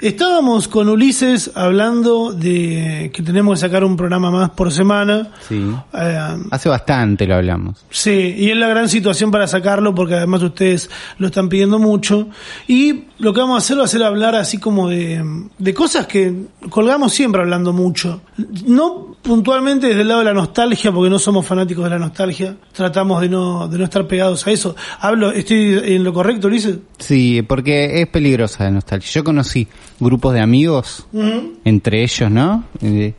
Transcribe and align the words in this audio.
Estábamos 0.00 0.68
con 0.68 0.88
Ulises 0.88 1.50
hablando 1.54 2.32
de 2.32 3.10
que 3.14 3.22
tenemos 3.22 3.54
que 3.58 3.66
sacar 3.66 3.84
un 3.84 3.96
programa 3.96 4.30
más 4.30 4.50
por 4.50 4.72
semana. 4.72 5.30
Sí. 5.48 5.64
Eh, 5.94 6.36
Hace 6.50 6.68
bastante 6.68 7.26
lo 7.26 7.36
hablamos. 7.36 7.84
Sí, 7.90 8.34
y 8.36 8.50
es 8.50 8.56
la 8.56 8.68
gran 8.68 8.88
situación 8.88 9.30
para 9.30 9.46
sacarlo 9.46 9.94
porque 9.94 10.14
además 10.14 10.42
ustedes 10.42 10.90
lo 11.18 11.28
están 11.28 11.48
pidiendo 11.48 11.78
mucho. 11.78 12.28
Y 12.66 13.04
lo 13.18 13.32
que 13.32 13.40
vamos 13.40 13.56
a 13.56 13.58
hacer 13.58 13.78
va 13.78 13.84
a 13.84 13.88
ser 13.88 14.02
hablar 14.02 14.34
así 14.34 14.58
como 14.58 14.88
de, 14.88 15.24
de 15.58 15.74
cosas 15.74 16.06
que 16.06 16.34
colgamos 16.70 17.12
siempre 17.12 17.40
hablando 17.40 17.72
mucho. 17.72 18.20
No 18.66 19.13
puntualmente 19.24 19.88
desde 19.88 20.02
el 20.02 20.08
lado 20.08 20.20
de 20.20 20.26
la 20.26 20.34
nostalgia, 20.34 20.92
porque 20.92 21.10
no 21.10 21.18
somos 21.18 21.44
fanáticos 21.44 21.82
de 21.84 21.90
la 21.90 21.98
nostalgia. 21.98 22.56
Tratamos 22.72 23.20
de 23.22 23.28
no, 23.28 23.66
de 23.66 23.78
no 23.78 23.84
estar 23.84 24.06
pegados 24.06 24.46
a 24.46 24.52
eso. 24.52 24.76
Hablo, 25.00 25.32
¿estoy 25.32 25.80
en 25.82 26.04
lo 26.04 26.12
correcto, 26.12 26.46
Ulises? 26.46 26.78
Sí, 26.98 27.42
porque 27.42 28.02
es 28.02 28.06
peligrosa 28.08 28.64
la 28.64 28.70
nostalgia. 28.70 29.10
Yo 29.10 29.24
conocí 29.24 29.66
grupos 29.98 30.34
de 30.34 30.40
amigos, 30.40 31.06
entre 31.64 32.02
ellos, 32.04 32.30
¿no? 32.30 32.64
Eh, 32.82 33.14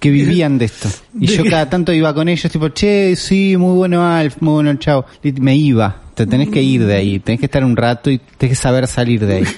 que 0.00 0.10
vivían 0.10 0.58
de 0.58 0.66
esto. 0.66 0.88
Y 1.18 1.26
¿De 1.26 1.36
yo 1.36 1.44
cada 1.44 1.68
tanto 1.70 1.92
iba 1.92 2.12
con 2.14 2.28
ellos, 2.28 2.50
tipo, 2.50 2.68
che, 2.70 3.14
sí, 3.16 3.56
muy 3.56 3.74
bueno 3.74 4.04
Alf, 4.06 4.36
muy 4.40 4.54
bueno. 4.54 4.78
Y 5.22 5.32
me 5.32 5.56
iba. 5.56 6.00
Te 6.14 6.26
tenés 6.26 6.48
que 6.48 6.62
ir 6.62 6.86
de 6.86 6.94
ahí, 6.94 7.18
tenés 7.18 7.40
que 7.40 7.46
estar 7.46 7.64
un 7.64 7.76
rato 7.76 8.08
y 8.08 8.18
tenés 8.38 8.56
que 8.56 8.62
saber 8.62 8.86
salir 8.86 9.26
de 9.26 9.36
ahí. 9.38 9.44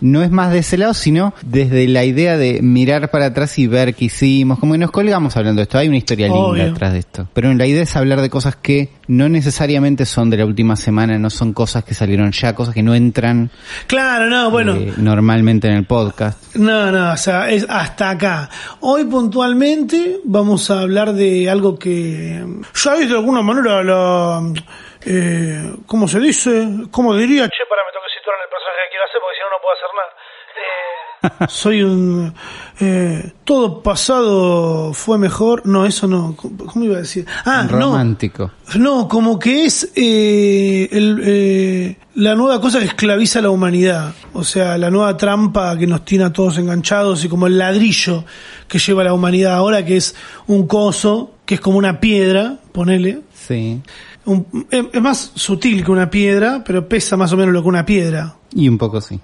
No 0.00 0.24
es 0.24 0.30
más 0.32 0.52
de 0.52 0.58
ese 0.58 0.76
lado, 0.76 0.92
sino 0.92 1.32
desde 1.46 1.86
la 1.86 2.04
idea 2.04 2.36
de 2.36 2.60
mirar 2.62 3.12
para 3.12 3.26
atrás 3.26 3.56
y 3.60 3.68
ver 3.68 3.94
qué 3.94 4.06
hicimos. 4.06 4.58
Como 4.58 4.72
que 4.72 4.78
nos 4.78 4.90
colgamos 4.90 5.36
hablando 5.36 5.60
de 5.60 5.62
esto. 5.62 5.78
Hay 5.78 5.86
una 5.86 5.96
historia 5.96 6.26
linda 6.26 6.42
Obvio. 6.42 6.64
detrás 6.64 6.92
de 6.92 6.98
esto. 6.98 7.28
Pero 7.32 7.54
la 7.54 7.64
idea 7.64 7.84
es 7.84 7.94
hablar 7.94 8.20
de 8.20 8.28
cosas 8.28 8.56
que 8.56 8.90
no 9.06 9.28
necesariamente 9.28 10.04
son 10.04 10.30
de 10.30 10.38
la 10.38 10.46
última 10.46 10.74
semana, 10.74 11.16
no 11.18 11.30
son 11.30 11.52
cosas 11.52 11.84
que 11.84 11.94
salieron 11.94 12.32
ya, 12.32 12.54
cosas 12.56 12.74
que 12.74 12.82
no 12.82 12.92
entran 12.94 13.50
Claro, 13.86 14.28
no, 14.28 14.50
bueno. 14.50 14.74
eh, 14.74 14.92
normalmente 14.96 15.68
en 15.68 15.74
el 15.74 15.84
podcast. 15.84 16.56
No, 16.56 16.90
no, 16.90 17.12
o 17.12 17.16
sea, 17.16 17.48
es 17.50 17.64
hasta 17.68 18.10
acá. 18.10 18.50
Hoy 18.80 19.04
puntualmente 19.04 20.18
vamos 20.24 20.70
a 20.70 20.83
hablar 20.84 21.12
de 21.12 21.50
algo 21.50 21.78
que 21.78 22.44
ya 22.74 22.94
es 22.96 23.08
de 23.08 23.14
alguna 23.16 23.42
manera 23.42 23.82
la... 23.82 24.40
Eh, 25.06 25.74
¿Cómo 25.86 26.08
se 26.08 26.18
dice? 26.18 26.66
¿Cómo 26.90 27.14
diría? 27.14 27.48
Che, 27.48 27.64
para, 27.68 27.82
me 27.84 27.92
tengo 27.92 28.04
que 28.06 28.18
situar 28.18 28.36
en 28.36 28.44
el 28.44 28.48
personaje 28.48 28.80
que 28.84 28.90
quiero 28.90 29.04
hacer 29.04 29.20
porque 29.20 29.36
si 29.36 29.42
no, 29.42 29.50
no 29.50 29.60
puedo 29.60 29.74
hacer 29.76 29.90
nada. 30.00 30.12
Eh, 30.56 31.48
soy 31.48 31.82
un... 31.82 32.34
eh, 32.80 33.32
todo 33.44 33.82
pasado 33.82 34.94
fue 34.94 35.18
mejor. 35.18 35.66
No, 35.66 35.84
eso 35.84 36.06
no. 36.06 36.34
¿Cómo 36.36 36.84
iba 36.84 36.96
a 36.96 37.00
decir? 37.00 37.26
Ah, 37.44 37.66
no. 37.70 37.78
Romántico. 37.78 38.50
No, 38.76 39.06
como 39.08 39.38
que 39.38 39.64
es 39.64 39.92
eh, 39.94 40.88
el, 40.90 41.20
eh, 41.24 41.96
la 42.14 42.34
nueva 42.34 42.60
cosa 42.60 42.78
que 42.78 42.86
esclaviza 42.86 43.40
a 43.40 43.42
la 43.42 43.50
humanidad. 43.50 44.12
O 44.32 44.42
sea, 44.42 44.78
la 44.78 44.90
nueva 44.90 45.16
trampa 45.16 45.76
que 45.76 45.86
nos 45.86 46.04
tiene 46.04 46.24
a 46.24 46.32
todos 46.32 46.56
enganchados 46.58 47.24
y 47.24 47.28
como 47.28 47.46
el 47.46 47.58
ladrillo 47.58 48.24
que 48.68 48.78
lleva 48.78 49.04
la 49.04 49.12
humanidad 49.14 49.54
ahora, 49.54 49.84
que 49.84 49.96
es 49.96 50.14
un 50.46 50.66
coso, 50.66 51.34
que 51.46 51.54
es 51.56 51.60
como 51.60 51.78
una 51.78 52.00
piedra, 52.00 52.56
ponele. 52.72 53.20
Sí. 53.34 53.80
Un- 54.26 54.66
es 54.70 55.02
más 55.02 55.32
sutil 55.34 55.84
que 55.84 55.90
una 55.90 56.08
piedra, 56.08 56.62
pero 56.64 56.88
pesa 56.88 57.16
más 57.16 57.30
o 57.32 57.36
menos 57.36 57.52
lo 57.52 57.62
que 57.62 57.68
una 57.68 57.84
piedra. 57.84 58.34
Y 58.56 58.68
un 58.68 58.78
poco 58.78 59.00
sí. 59.00 59.18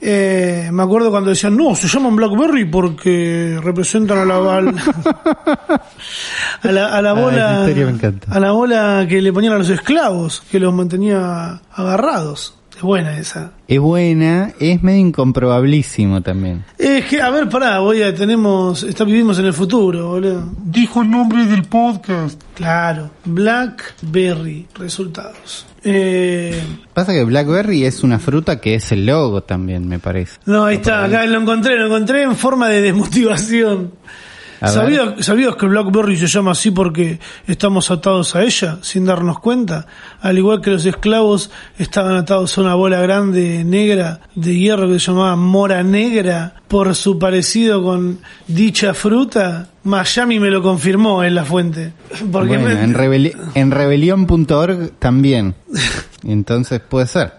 Eh, 0.00 0.68
me 0.70 0.82
acuerdo 0.82 1.10
cuando 1.10 1.30
decían, 1.30 1.56
no, 1.56 1.74
se 1.74 1.88
llaman 1.88 2.14
Blackberry 2.14 2.66
porque 2.66 3.58
representan 3.62 4.18
a 4.18 4.24
la, 4.26 4.56
al- 4.58 4.74
a 6.62 6.72
la, 6.72 6.86
a 6.96 7.02
la 7.02 7.12
bola, 7.14 7.64
me 7.66 7.72
a 8.28 8.40
la 8.40 8.52
bola 8.52 9.06
que 9.08 9.20
le 9.22 9.32
ponían 9.32 9.54
a 9.54 9.58
los 9.58 9.70
esclavos, 9.70 10.42
que 10.50 10.60
los 10.60 10.72
mantenía 10.72 11.60
agarrados. 11.72 12.56
Es 12.76 12.82
buena 12.82 13.16
esa. 13.18 13.52
Es 13.68 13.78
buena, 13.78 14.52
es 14.58 14.82
medio 14.82 14.98
incomprobabilísimo 15.06 16.22
también. 16.22 16.64
Es 16.76 17.04
que, 17.06 17.22
a 17.22 17.30
ver, 17.30 17.48
pará, 17.48 17.78
voy 17.78 18.02
a, 18.02 18.12
tenemos, 18.14 18.82
está, 18.82 19.04
vivimos 19.04 19.38
en 19.38 19.46
el 19.46 19.52
futuro, 19.52 20.08
boludo. 20.08 20.50
Dijo 20.64 21.02
el 21.02 21.10
nombre 21.10 21.46
del 21.46 21.62
podcast. 21.64 22.40
Claro, 22.54 23.10
Blackberry, 23.24 24.66
resultados. 24.74 25.66
Eh, 25.84 26.60
Pasa 26.94 27.12
que 27.12 27.24
Blackberry 27.24 27.84
es 27.84 28.02
una 28.02 28.18
fruta 28.18 28.60
que 28.60 28.74
es 28.74 28.90
el 28.92 29.06
logo 29.06 29.42
también, 29.42 29.86
me 29.86 29.98
parece. 29.98 30.38
no, 30.46 30.64
ahí 30.64 30.76
está, 30.76 31.04
acá 31.04 31.24
lo 31.26 31.40
encontré, 31.40 31.78
lo 31.78 31.86
encontré 31.86 32.22
en 32.22 32.34
forma 32.36 32.68
de 32.68 32.80
desmotivación. 32.82 33.92
A 34.60 34.66
ver. 34.66 34.74
¿Sabía- 34.74 35.14
¿Sabías 35.22 35.56
que 35.56 35.66
Blackberry 35.66 36.16
se 36.16 36.26
llama 36.26 36.52
así 36.52 36.70
porque 36.70 37.18
estamos 37.46 37.90
atados 37.90 38.34
a 38.36 38.42
ella 38.42 38.78
sin 38.82 39.04
darnos 39.04 39.38
cuenta? 39.40 39.86
Al 40.20 40.38
igual 40.38 40.60
que 40.60 40.70
los 40.70 40.84
esclavos 40.86 41.50
estaban 41.78 42.16
atados 42.16 42.56
a 42.56 42.60
una 42.62 42.74
bola 42.74 43.00
grande 43.00 43.64
negra 43.64 44.20
de 44.34 44.54
hierro 44.56 44.88
que 44.88 44.98
se 45.00 45.06
llamaba 45.12 45.36
mora 45.36 45.82
negra 45.82 46.54
por 46.68 46.94
su 46.94 47.18
parecido 47.18 47.82
con 47.82 48.20
dicha 48.48 48.94
fruta. 48.94 49.68
Miami 49.84 50.40
me 50.40 50.50
lo 50.50 50.62
confirmó 50.62 51.22
en 51.24 51.34
la 51.34 51.44
fuente. 51.44 51.92
Porque 52.32 52.56
Bueno, 52.58 52.64
me- 52.68 52.82
en, 52.84 52.94
rebeli- 52.94 53.36
en 53.54 53.70
rebelión.org 53.70 54.92
también. 54.98 55.54
Entonces 56.22 56.80
puede 56.80 57.06
ser. 57.06 57.34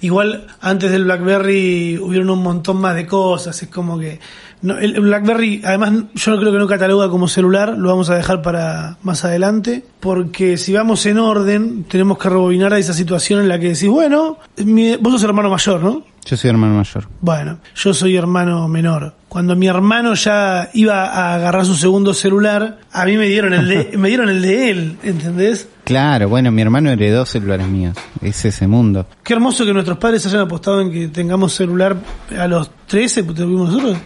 Igual 0.00 0.46
antes 0.60 0.90
del 0.90 1.04
BlackBerry 1.04 1.98
hubieron 1.98 2.30
un 2.30 2.42
montón 2.42 2.80
más 2.80 2.94
de 2.94 3.06
cosas, 3.06 3.60
es 3.62 3.68
como 3.68 3.98
que 3.98 4.20
no, 4.62 4.78
el 4.78 5.00
BlackBerry 5.00 5.62
además 5.64 5.92
yo 6.14 6.32
no 6.32 6.38
creo 6.40 6.52
que 6.52 6.58
no 6.58 6.66
cataloga 6.66 7.08
como 7.08 7.28
celular, 7.28 7.76
lo 7.78 7.88
vamos 7.88 8.10
a 8.10 8.16
dejar 8.16 8.42
para 8.42 8.96
más 9.02 9.24
adelante, 9.24 9.84
porque 10.00 10.56
si 10.56 10.72
vamos 10.72 11.04
en 11.06 11.18
orden 11.18 11.84
tenemos 11.84 12.18
que 12.18 12.28
rebobinar 12.28 12.72
a 12.72 12.78
esa 12.78 12.92
situación 12.92 13.40
en 13.40 13.48
la 13.48 13.58
que 13.58 13.68
decís, 13.68 13.88
bueno, 13.88 14.38
mi- 14.64 14.96
vos 14.96 15.12
sos 15.14 15.22
hermano 15.24 15.50
mayor, 15.50 15.82
¿no? 15.82 16.02
Yo 16.24 16.36
soy 16.36 16.50
hermano 16.50 16.74
mayor. 16.74 17.08
Bueno, 17.22 17.58
yo 17.74 17.94
soy 17.94 18.14
hermano 18.16 18.68
menor. 18.68 19.14
Cuando 19.30 19.56
mi 19.56 19.66
hermano 19.66 20.12
ya 20.14 20.68
iba 20.74 21.06
a 21.06 21.34
agarrar 21.34 21.64
su 21.64 21.74
segundo 21.74 22.12
celular, 22.12 22.78
a 22.92 23.04
mí 23.06 23.16
me 23.16 23.26
dieron 23.26 23.54
el 23.54 23.66
de, 23.68 23.90
me 23.98 24.08
dieron 24.08 24.28
el 24.28 24.42
de 24.42 24.70
él, 24.70 24.96
¿entendés? 25.02 25.68
Claro, 25.84 26.28
bueno, 26.28 26.50
mi 26.52 26.60
hermano 26.60 26.90
heredó 26.90 27.24
celulares 27.24 27.66
míos. 27.66 27.96
Es 28.20 28.44
ese 28.44 28.66
mundo. 28.66 29.06
Qué 29.22 29.32
hermoso 29.32 29.64
que 29.64 29.72
nuestros 29.72 29.96
padres 29.96 30.26
hayan 30.26 30.40
apostado 30.42 30.82
en 30.82 30.92
que 30.92 31.08
tengamos 31.08 31.54
celular 31.54 31.96
a 32.38 32.46
los 32.46 32.70
13, 32.86 33.24
pues 33.24 33.36
tuvimos 33.38 33.70
nosotros. 33.72 33.96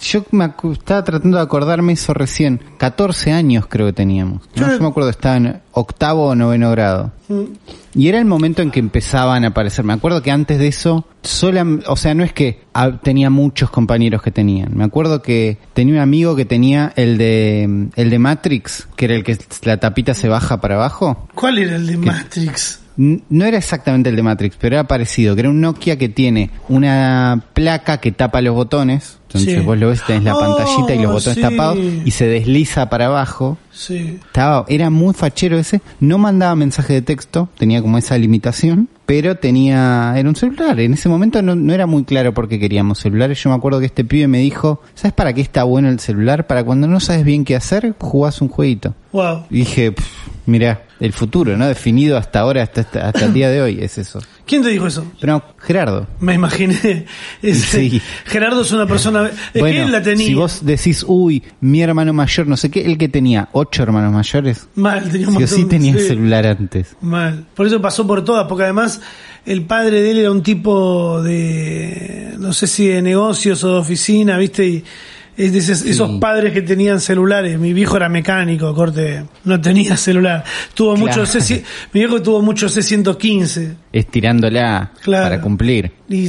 Yo 0.00 0.24
me 0.30 0.50
estaba 0.72 1.04
tratando 1.04 1.36
de 1.36 1.42
acordarme 1.42 1.92
eso 1.92 2.14
recién. 2.14 2.60
14 2.78 3.32
años 3.32 3.66
creo 3.68 3.86
que 3.86 3.92
teníamos. 3.92 4.42
¿no? 4.56 4.66
Yo- 4.68 4.72
Yo 4.76 4.80
me 4.80 4.88
acuerdo, 4.88 5.10
estaba 5.10 5.36
en 5.36 5.60
octavo 5.72 6.28
o 6.28 6.34
noveno 6.34 6.70
grado. 6.70 7.12
Y 7.94 8.08
era 8.08 8.18
el 8.18 8.24
momento 8.26 8.60
en 8.62 8.70
que 8.70 8.78
empezaban 8.80 9.44
a 9.44 9.48
aparecer. 9.48 9.84
Me 9.84 9.92
acuerdo 9.94 10.22
que 10.22 10.30
antes 10.30 10.58
de 10.58 10.68
eso, 10.68 11.06
sola, 11.22 11.66
o 11.86 11.96
sea, 11.96 12.14
no 12.14 12.24
es 12.24 12.32
que 12.32 12.60
tenía 13.02 13.30
muchos 13.30 13.70
compañeros 13.70 14.20
que 14.22 14.30
tenían. 14.30 14.76
Me 14.76 14.84
acuerdo 14.84 15.22
que 15.22 15.58
tenía 15.72 15.94
un 15.94 16.00
amigo 16.00 16.36
que 16.36 16.44
tenía 16.44 16.92
el 16.96 17.16
de 17.18 17.88
el 17.96 18.10
de 18.10 18.18
Matrix, 18.18 18.86
que 18.96 19.06
era 19.06 19.14
el 19.14 19.24
que 19.24 19.38
la 19.62 19.78
tapita 19.78 20.12
se 20.14 20.28
baja 20.28 20.60
para 20.60 20.74
abajo. 20.74 21.26
¿Cuál 21.34 21.58
era 21.58 21.76
el 21.76 21.86
de 21.86 21.96
Matrix? 21.96 22.80
No 22.96 23.44
era 23.44 23.56
exactamente 23.58 24.10
el 24.10 24.16
de 24.16 24.22
Matrix, 24.22 24.56
pero 24.60 24.76
era 24.76 24.86
parecido, 24.86 25.34
que 25.34 25.40
era 25.40 25.50
un 25.50 25.60
Nokia 25.60 25.96
que 25.96 26.08
tiene 26.08 26.50
una 26.68 27.42
placa 27.54 27.98
que 27.98 28.12
tapa 28.12 28.40
los 28.40 28.54
botones. 28.54 29.18
Entonces 29.28 29.54
Sí. 29.60 29.64
vos 29.64 29.78
lo 29.78 29.88
ves, 29.88 30.02
tenés 30.06 30.24
la 30.24 30.36
Oh, 30.36 30.40
pantallita 30.40 30.94
y 30.94 31.02
los 31.02 31.12
botones 31.12 31.36
sí. 31.36 31.40
tapados 31.40 31.78
y 32.04 32.10
se 32.10 32.26
desliza 32.26 32.90
para 32.90 33.06
abajo. 33.06 33.56
Sí. 33.70 34.18
Estaba, 34.26 34.66
era 34.68 34.90
muy 34.90 35.14
fachero 35.14 35.58
ese, 35.58 35.80
no 36.00 36.18
mandaba 36.18 36.54
mensaje 36.54 36.92
de 36.92 37.00
texto, 37.00 37.48
tenía 37.56 37.80
como 37.80 37.96
esa 37.96 38.18
limitación, 38.18 38.88
pero 39.06 39.36
tenía, 39.36 40.12
era 40.18 40.28
un 40.28 40.36
celular. 40.36 40.78
En 40.80 40.92
ese 40.92 41.08
momento 41.08 41.40
no, 41.40 41.54
no 41.54 41.72
era 41.72 41.86
muy 41.86 42.04
claro 42.04 42.34
por 42.34 42.46
qué 42.46 42.58
queríamos 42.60 42.98
celulares. 42.98 43.42
Yo 43.42 43.48
me 43.48 43.56
acuerdo 43.56 43.80
que 43.80 43.86
este 43.86 44.04
pibe 44.04 44.28
me 44.28 44.38
dijo, 44.40 44.82
¿sabes 44.94 45.14
para 45.14 45.32
qué 45.32 45.40
está 45.40 45.64
bueno 45.64 45.88
el 45.88 45.98
celular? 45.98 46.46
Para 46.46 46.62
cuando 46.64 46.86
no 46.86 47.00
sabes 47.00 47.24
bien 47.24 47.46
qué 47.46 47.56
hacer, 47.56 47.94
jugás 47.98 48.42
un 48.42 48.48
jueguito. 48.48 48.94
Wow. 49.12 49.44
Y 49.48 49.60
dije, 49.60 49.92
"Pff, 49.92 50.06
mira, 50.46 50.84
el 51.00 51.12
futuro, 51.12 51.56
¿no? 51.56 51.66
Definido 51.66 52.16
hasta 52.16 52.40
ahora, 52.40 52.62
hasta, 52.62 52.80
hasta, 52.82 53.24
el 53.24 53.32
día 53.32 53.48
de 53.50 53.60
hoy, 53.62 53.78
es 53.80 53.98
eso. 53.98 54.20
¿Quién 54.46 54.62
te 54.62 54.68
dijo 54.70 54.86
eso? 54.86 55.04
Pero 55.20 55.34
no, 55.34 55.44
Gerardo. 55.58 56.06
Me 56.20 56.34
imaginé. 56.34 57.06
Ese- 57.42 57.88
Sí. 57.90 58.02
Gerardo 58.26 58.62
es 58.62 58.72
una 58.72 58.86
persona. 58.86 59.26
Es 59.28 59.32
que 59.52 59.60
bueno, 59.60 59.84
él 59.84 59.92
la 59.92 60.02
tenía. 60.02 60.26
si 60.26 60.34
vos 60.34 60.60
decís, 60.64 61.04
uy, 61.06 61.42
mi 61.60 61.80
hermano 61.82 62.12
mayor, 62.12 62.46
no 62.46 62.56
sé 62.56 62.70
qué, 62.70 62.84
el 62.84 62.98
que 62.98 63.08
tenía 63.08 63.48
ocho 63.52 63.82
hermanos 63.82 64.12
mayores, 64.12 64.68
Mal, 64.74 65.08
tenía 65.10 65.28
un 65.28 65.34
sí 65.34 65.40
montón 65.40 65.58
sí 65.58 65.64
tenía 65.66 65.94
sí. 65.94 66.06
celular 66.08 66.46
antes. 66.46 66.96
Mal. 67.00 67.46
Por 67.54 67.66
eso 67.66 67.80
pasó 67.80 68.06
por 68.06 68.24
todas, 68.24 68.46
porque 68.48 68.64
además 68.64 69.00
el 69.46 69.62
padre 69.64 70.02
de 70.02 70.10
él 70.10 70.18
era 70.18 70.30
un 70.30 70.42
tipo 70.42 71.22
de. 71.22 72.34
No 72.38 72.52
sé 72.52 72.66
si 72.66 72.86
de 72.88 73.02
negocios 73.02 73.62
o 73.64 73.72
de 73.74 73.78
oficina, 73.80 74.36
¿viste? 74.38 74.66
Y 74.66 74.84
es 75.36 75.52
de 75.52 75.58
esos, 75.60 75.82
esos 75.82 76.10
padres 76.20 76.52
que 76.52 76.62
tenían 76.62 77.00
celulares. 77.00 77.58
Mi 77.58 77.72
viejo 77.72 77.96
era 77.96 78.08
mecánico, 78.08 78.74
corte. 78.74 79.24
No 79.44 79.60
tenía 79.60 79.96
celular. 79.96 80.44
Tuvo 80.74 80.94
Claro. 80.94 81.06
mucho 81.22 81.26
C. 81.26 81.64
Mi 81.92 82.00
viejo 82.00 82.20
tuvo 82.22 82.42
mucho 82.42 82.68
C115. 82.68 83.74
Estirándola 83.92 84.92
Claro. 85.02 85.24
para 85.24 85.40
cumplir. 85.40 85.90
Y 86.08 86.28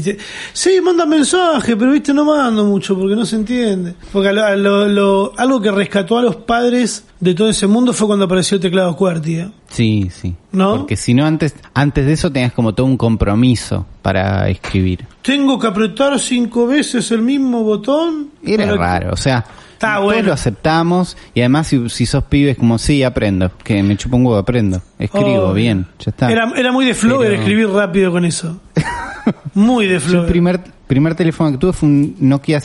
sí, 0.54 0.80
manda 0.82 1.06
mensaje, 1.06 1.76
pero 1.76 1.92
viste, 1.92 2.14
no 2.14 2.24
mando 2.26 2.66
mucho 2.66 2.98
porque 2.98 3.16
no 3.16 3.26
se 3.26 3.36
entiende. 3.36 3.94
Porque 4.12 4.30
a 4.30 4.34
lo- 4.34 4.46
a 4.46 4.56
lo- 4.56 4.88
lo- 4.88 5.34
algo 5.38 5.62
que 5.62 5.72
rescató 5.72 6.18
a 6.18 6.22
los 6.22 6.38
padres 6.38 7.04
de 7.24 7.34
todo 7.34 7.50
ese 7.50 7.68
mundo 7.68 7.94
fue 7.94 8.08
cuando 8.08 8.26
apareció 8.26 8.56
el 8.56 8.62
teclado 8.62 8.96
QWERTY. 8.96 9.36
¿eh? 9.38 9.50
Sí, 9.70 10.10
sí. 10.12 10.36
¿No? 10.52 10.78
Porque 10.78 10.96
si 10.98 11.14
no, 11.14 11.26
antes, 11.26 11.56
antes 11.74 12.06
de 12.06 12.14
eso 12.14 12.32
tenías 12.32 12.52
como 12.54 12.74
todo 12.74 12.86
un 12.86 12.98
compromiso 12.98 13.86
para 14.02 14.50
escribir. 14.50 15.06
Tengo 15.22 15.58
que 15.58 15.68
apretar 15.68 16.20
cinco 16.20 16.68
veces 16.68 17.10
el 17.12 17.22
mismo 17.22 17.64
botón. 17.64 18.30
Era 18.46 18.66
que- 18.66 18.76
raro, 18.76 19.14
o 19.14 19.18
sea, 19.18 19.46
Está 19.74 19.96
todos 19.96 20.06
bueno. 20.06 20.28
lo 20.28 20.34
aceptamos 20.34 21.18
y 21.34 21.40
además 21.42 21.68
si, 21.68 21.90
si 21.90 22.06
sos 22.06 22.24
pibes 22.26 22.58
como 22.58 22.78
sí, 22.78 23.04
aprendo, 23.04 23.52
que 23.64 23.82
me 23.84 23.98
chupa 23.98 24.16
un 24.18 24.26
huevo, 24.26 24.38
aprendo, 24.38 24.82
escribo 25.00 25.50
Oh, 25.50 25.54
bien, 25.54 25.86
ya 26.00 26.12
está. 26.12 26.32
Era, 26.32 26.52
era 26.56 26.72
muy 26.72 26.86
de 26.86 26.94
Flower 26.94 27.30
Pero- 27.30 27.42
escribir 27.42 27.70
rápido 27.70 28.12
con 28.12 28.26
eso. 28.26 28.60
muy 29.54 29.88
de 29.88 30.00
Yo 30.00 30.22
el 30.22 30.26
primer, 30.28 30.62
primer 30.88 31.16
teléfono 31.16 31.52
que 31.52 31.58
tuve 31.58 31.74
fue 31.74 31.90
un 31.90 32.16
Nokia 32.20 32.60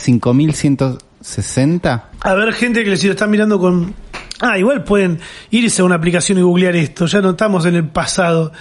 5160. 1.20 2.10
A 2.20 2.34
ver, 2.34 2.52
gente 2.52 2.84
que 2.84 2.96
si 2.96 3.06
lo 3.06 3.12
está 3.12 3.26
mirando 3.26 3.58
con... 3.58 3.94
Ah, 4.40 4.56
igual 4.58 4.84
pueden 4.84 5.18
irse 5.50 5.82
a 5.82 5.84
una 5.84 5.96
aplicación 5.96 6.38
y 6.38 6.42
googlear 6.42 6.76
esto. 6.76 7.06
Ya 7.06 7.20
no 7.20 7.30
estamos 7.30 7.66
en 7.66 7.74
el 7.74 7.88
pasado. 7.88 8.52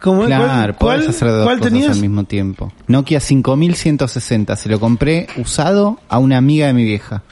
Como, 0.00 0.24
Claro, 0.26 0.76
¿cuál, 0.78 1.00
podés 1.00 1.08
hacer 1.10 1.28
dos 1.28 1.42
cuál 1.44 1.58
cosas 1.58 1.72
tenías? 1.72 1.90
al 1.90 2.00
mismo 2.00 2.22
tiempo. 2.22 2.72
Nokia 2.86 3.18
5160, 3.18 4.54
se 4.54 4.68
lo 4.68 4.78
compré 4.78 5.26
usado 5.36 5.98
a 6.08 6.18
una 6.18 6.36
amiga 6.36 6.68
de 6.68 6.72
mi 6.72 6.84
vieja. 6.84 7.24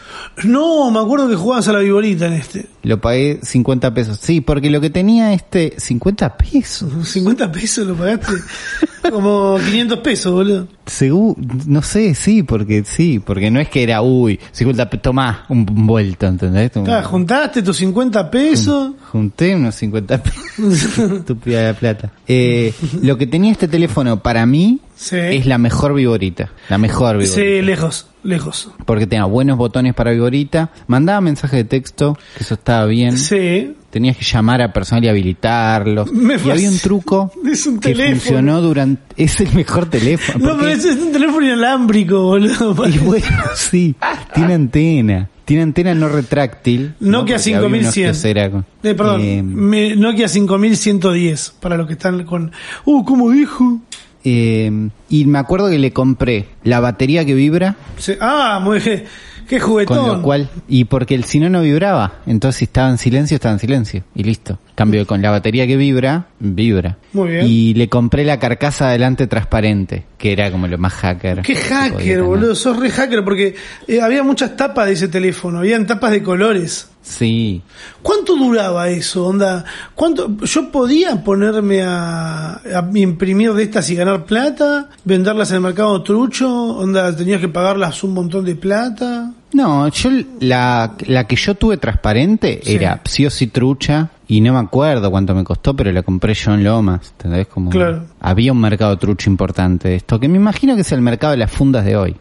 No, 0.43 0.90
me 0.90 0.99
acuerdo 0.99 1.28
que 1.28 1.37
jugabas 1.37 1.69
a 1.69 1.73
la 1.73 1.78
viborita 1.78 2.26
en 2.26 2.32
este. 2.32 2.67
Lo 2.82 3.00
pagué 3.00 3.38
50 3.40 3.94
pesos. 3.94 4.19
Sí, 4.20 4.40
porque 4.40 4.69
lo 4.69 4.81
que 4.81 4.90
tenía 4.90 5.32
este 5.32 5.75
50 5.78 6.37
pesos. 6.37 7.08
50 7.08 7.52
pesos 7.52 7.87
lo 7.87 7.94
pagaste. 7.94 8.32
Como 9.11 9.58
500 9.58 9.99
pesos, 10.00 10.32
boludo. 10.32 10.69
Según, 10.87 11.37
no 11.67 11.82
sé, 11.82 12.14
sí, 12.14 12.43
porque 12.43 12.85
sí, 12.85 13.19
porque 13.19 13.50
no 13.50 13.61
es 13.61 13.69
que 13.69 13.82
era, 13.82 14.03
uy, 14.03 14.38
50 14.53 14.91
pesos, 14.91 15.03
tomá, 15.03 15.44
un 15.49 15.64
vuelto, 15.87 16.26
¿entendés? 16.26 16.73
Ah, 16.88 17.03
juntaste 17.03 17.62
tus 17.62 17.76
50 17.79 18.31
pesos. 18.31 18.93
Junté 19.11 19.55
unos 19.55 19.75
50 19.75 20.23
pesos. 20.23 20.99
Estúpida 20.99 21.62
la 21.62 21.75
plata. 21.75 22.12
Eh, 22.26 22.73
lo 23.03 23.17
que 23.19 23.26
tenía 23.26 23.53
este 23.53 23.69
teléfono 23.69 24.23
para 24.23 24.47
mí 24.47 24.81
Sí. 24.97 25.17
es 25.17 25.47
la 25.47 25.59
mejor 25.59 25.95
viborita. 25.95 26.51
La 26.71 26.79
mejor 26.79 27.19
viborita. 27.19 27.35
Sí, 27.37 27.63
lejos, 27.63 28.09
lejos. 28.23 28.71
Porque 28.87 29.07
tenía 29.07 29.27
buenos 29.27 29.59
botones 29.59 29.95
para 29.95 30.11
viborita. 30.13 30.71
Mandaba 30.87 31.21
mensajes 31.21 31.59
de 31.59 31.65
texto, 31.65 32.19
que 32.37 32.43
eso 32.43 32.55
estaba 32.55 32.87
bien. 32.87 33.17
Sí. 33.19 33.75
Tenías 33.91 34.17
que 34.17 34.25
llamar 34.25 34.61
a 34.63 34.73
personal 34.73 35.05
y 35.05 35.09
habilitarlos. 35.09 36.11
Me 36.13 36.37
y 36.37 36.51
había 36.51 36.69
un 36.69 36.79
truco 36.79 37.31
Es 37.51 37.67
un 37.67 37.79
que 37.79 37.91
teléfono. 37.91 38.17
funcionó 38.21 38.61
durante... 38.61 39.03
Es 39.23 39.41
el 39.41 39.53
mejor 39.55 39.87
teléfono. 39.89 40.47
No, 40.49 40.57
pero 40.59 40.69
es 40.71 40.85
un 40.85 41.13
teléfono 41.13 41.47
inalámbrico, 41.47 42.23
boludo. 42.23 42.75
Y 42.89 42.99
bueno, 43.05 43.27
sí, 43.55 43.95
tiene 44.35 44.55
antena. 44.55 45.29
Tiene 45.45 45.63
antena 45.63 45.95
no 45.95 46.09
retráctil. 46.09 46.95
¿no? 46.99 47.19
Nokia 47.21 47.35
unos 47.37 47.43
5100. 47.43 48.21
que 48.21 48.31
era 48.31 48.51
con- 48.51 48.67
Eh, 48.83 48.95
perdón, 48.95 49.21
Eh, 49.21 49.43
me- 49.45 49.95
Nokia 49.95 50.27
5110, 50.29 51.55
para 51.61 51.77
los 51.77 51.87
que 51.87 51.93
están 51.93 52.25
con... 52.25 52.51
Uh, 52.85 53.05
¿cómo 53.05 53.31
dijo? 53.31 53.81
Eh, 54.28 54.88
y 55.08 55.25
me 55.26 55.38
acuerdo 55.38 55.70
que 55.70 55.78
le 55.78 55.93
compré 55.93 56.46
la 56.64 56.81
batería 56.81 57.25
que 57.25 57.34
vibra, 57.34 57.76
ah, 58.20 58.58
muy 58.61 58.81
qué, 58.81 59.05
qué 59.49 59.61
juguetón. 59.61 59.99
con 59.99 60.08
lo 60.08 60.23
cual, 60.23 60.50
y 60.67 60.87
porque 60.87 61.14
el 61.14 61.23
si 61.23 61.38
no 61.38 61.49
no 61.49 61.62
vibraba, 61.62 62.14
entonces 62.26 62.58
si 62.58 62.64
estaba 62.64 62.90
en 62.90 62.99
silencio, 62.99 63.37
estaba 63.37 63.52
en 63.52 63.61
silencio, 63.61 64.02
y 64.17 64.25
listo. 64.25 64.58
Cambio 64.75 65.06
con 65.06 65.23
la 65.23 65.31
batería 65.31 65.69
que 65.69 65.76
vibra, 65.76 66.26
vibra. 66.40 66.99
Muy 67.12 67.28
bien. 67.31 67.46
Y 67.46 67.75
le 67.75 67.88
compré 67.88 68.25
la 68.25 68.40
carcasa 68.40 68.88
adelante 68.88 69.28
transparente, 69.28 70.06
que 70.19 70.32
era 70.32 70.50
como 70.50 70.67
lo 70.67 70.76
más 70.76 70.94
hacker. 70.94 71.43
Qué 71.43 71.55
hacker, 71.55 72.23
boludo, 72.23 72.56
sos 72.56 72.76
re 72.81 72.90
hacker 72.90 73.23
porque 73.23 73.55
eh, 73.87 74.00
había 74.00 74.25
muchas 74.25 74.56
tapas 74.56 74.87
de 74.87 74.94
ese 74.94 75.06
teléfono, 75.06 75.61
habían 75.61 75.87
tapas 75.87 76.11
de 76.11 76.25
colores. 76.25 76.90
Sí. 77.06 77.62
¿Cuánto 78.03 78.35
duraba 78.37 78.88
eso? 78.88 79.26
Onda, 79.26 79.64
¿cuánto 79.94 80.37
yo 80.38 80.73
podía 80.73 81.23
ponerme 81.23 81.82
a, 81.82 82.56
a 82.56 82.91
imprimir 82.94 83.53
de 83.55 83.62
estas 83.62 83.88
y 83.91 83.94
ganar 83.94 84.25
plata, 84.25 84.91
venderlas 85.05 85.50
en 85.50 85.56
el 85.56 85.62
mercado 85.62 86.03
trucho? 86.03 86.50
Onda, 86.50 87.14
tenías 87.14 87.41
que 87.41 87.49
pagarlas 87.49 88.03
un 88.03 88.12
montón 88.12 88.44
de 88.44 88.56
plata. 88.56 89.32
No, 89.53 89.89
yo 89.89 90.11
la, 90.41 90.95
la 91.07 91.27
que 91.27 91.37
yo 91.37 91.55
tuve 91.55 91.77
transparente 91.77 92.61
Sí. 92.63 92.75
era 92.75 93.01
sí 93.05 93.47
trucha 93.47 94.11
y 94.29 94.41
no 94.41 94.53
me 94.53 94.59
acuerdo 94.59 95.09
cuánto 95.11 95.35
me 95.37 95.45
costó, 95.45 95.75
pero 95.75 95.93
la 95.93 96.03
compré 96.03 96.35
yo 96.35 96.53
en 96.53 96.65
Lomas, 96.65 97.13
¿entendés? 97.13 97.47
Como 97.47 97.71
Claro. 97.71 98.05
había 98.21 98.51
un 98.53 98.61
mercado 98.61 98.97
trucho 98.99 99.31
importante 99.31 99.89
de 99.89 99.95
esto, 99.97 100.19
que 100.19 100.29
me 100.29 100.37
imagino 100.37 100.75
que 100.75 100.81
es 100.81 100.91
el 100.93 101.01
mercado 101.01 101.31
de 101.31 101.37
las 101.39 101.51
fundas 101.53 101.85
de 101.85 101.97
hoy. 101.97 102.17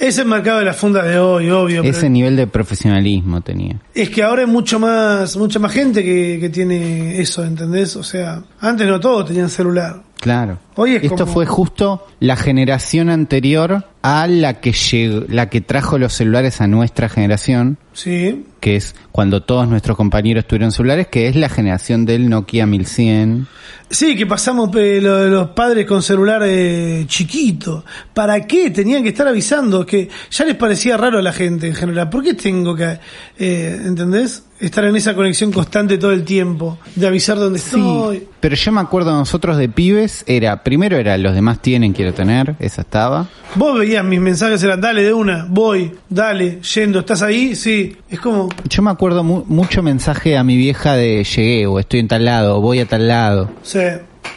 Es 0.00 0.18
el 0.18 0.26
mercado 0.26 0.58
de 0.58 0.64
las 0.64 0.76
fundas 0.76 1.04
de 1.06 1.18
hoy, 1.18 1.48
obvio. 1.50 1.82
pero 1.82 1.96
Ese 1.96 2.10
nivel 2.10 2.34
de 2.36 2.48
profesionalismo 2.48 3.40
tenía. 3.40 3.76
Es 3.94 4.10
que 4.10 4.22
ahora 4.24 4.42
hay 4.42 4.48
mucho 4.48 4.80
más, 4.80 5.36
mucha 5.36 5.60
más 5.60 5.72
gente 5.72 6.02
que, 6.02 6.38
que 6.40 6.48
tiene 6.50 7.20
eso, 7.20 7.44
¿entendés? 7.44 7.94
O 7.96 8.02
sea, 8.02 8.42
antes 8.60 8.86
no 8.88 8.98
todos 8.98 9.26
tenían 9.26 9.48
celular. 9.48 10.02
Claro. 10.24 10.56
Hoy 10.76 10.96
es 10.96 11.02
Esto 11.04 11.18
como- 11.24 11.32
fue 11.34 11.44
justo 11.44 12.06
la 12.18 12.34
generación 12.36 13.10
anterior 13.10 13.84
a 14.00 14.26
la 14.26 14.54
que 14.54 14.72
llegó, 14.72 15.26
la 15.28 15.50
que 15.50 15.60
trajo 15.60 15.98
los 15.98 16.14
celulares 16.14 16.62
a 16.62 16.66
nuestra 16.66 17.10
generación, 17.10 17.76
Sí. 17.94 18.44
que 18.60 18.76
es 18.76 18.94
cuando 19.12 19.42
todos 19.42 19.68
nuestros 19.68 19.96
compañeros 19.96 20.46
tuvieron 20.46 20.72
celulares, 20.72 21.06
que 21.06 21.28
es 21.28 21.36
la 21.36 21.48
generación 21.48 22.04
del 22.04 22.28
Nokia 22.28 22.66
1100. 22.66 23.46
Sí, 23.90 24.16
que 24.16 24.26
pasamos 24.26 24.70
eh, 24.74 24.98
lo 25.00 25.28
los 25.28 25.50
padres 25.50 25.86
con 25.86 26.02
celular 26.02 26.42
eh, 26.44 27.04
chiquito. 27.06 27.84
¿Para 28.12 28.44
qué? 28.46 28.70
Tenían 28.70 29.02
que 29.02 29.10
estar 29.10 29.28
avisando. 29.28 29.86
Que 29.86 30.08
ya 30.30 30.44
les 30.44 30.56
parecía 30.56 30.96
raro 30.96 31.18
a 31.18 31.22
la 31.22 31.32
gente 31.32 31.68
en 31.68 31.74
general. 31.74 32.08
¿Por 32.08 32.24
qué 32.24 32.34
tengo 32.34 32.74
que, 32.74 32.98
eh, 33.38 33.80
¿entendés? 33.84 34.44
Estar 34.58 34.84
en 34.84 34.96
esa 34.96 35.14
conexión 35.14 35.52
constante 35.52 35.98
todo 35.98 36.12
el 36.12 36.24
tiempo. 36.24 36.78
De 36.96 37.06
avisar 37.06 37.38
dónde 37.38 37.58
estoy. 37.58 38.26
Pero 38.40 38.56
yo 38.56 38.72
me 38.72 38.80
acuerdo 38.80 39.12
nosotros 39.12 39.58
de 39.58 39.68
pibes, 39.68 40.24
era, 40.26 40.62
primero 40.62 40.96
era 40.96 41.16
los 41.18 41.34
demás 41.34 41.60
tienen, 41.60 41.92
quiero 41.92 42.14
tener, 42.14 42.56
esa 42.60 42.82
estaba. 42.82 43.28
Vos 43.54 43.78
veías 43.78 44.04
mis 44.04 44.20
mensajes, 44.20 44.62
eran 44.62 44.80
dale 44.80 45.02
de 45.02 45.12
una, 45.12 45.46
voy, 45.48 45.92
dale, 46.08 46.60
yendo, 46.60 47.00
¿estás 47.00 47.22
ahí? 47.22 47.54
Sí. 47.54 47.83
Es 48.08 48.20
como, 48.20 48.48
Yo 48.68 48.82
me 48.82 48.90
acuerdo 48.90 49.22
mu- 49.24 49.44
mucho 49.46 49.82
mensaje 49.82 50.36
a 50.36 50.44
mi 50.44 50.56
vieja 50.56 50.94
de 50.94 51.24
llegué, 51.24 51.66
o 51.66 51.78
estoy 51.78 52.00
en 52.00 52.08
tal 52.08 52.24
lado, 52.24 52.58
o 52.58 52.60
voy 52.60 52.80
a 52.80 52.86
tal 52.86 53.06
lado, 53.08 53.50
sí. 53.62 53.78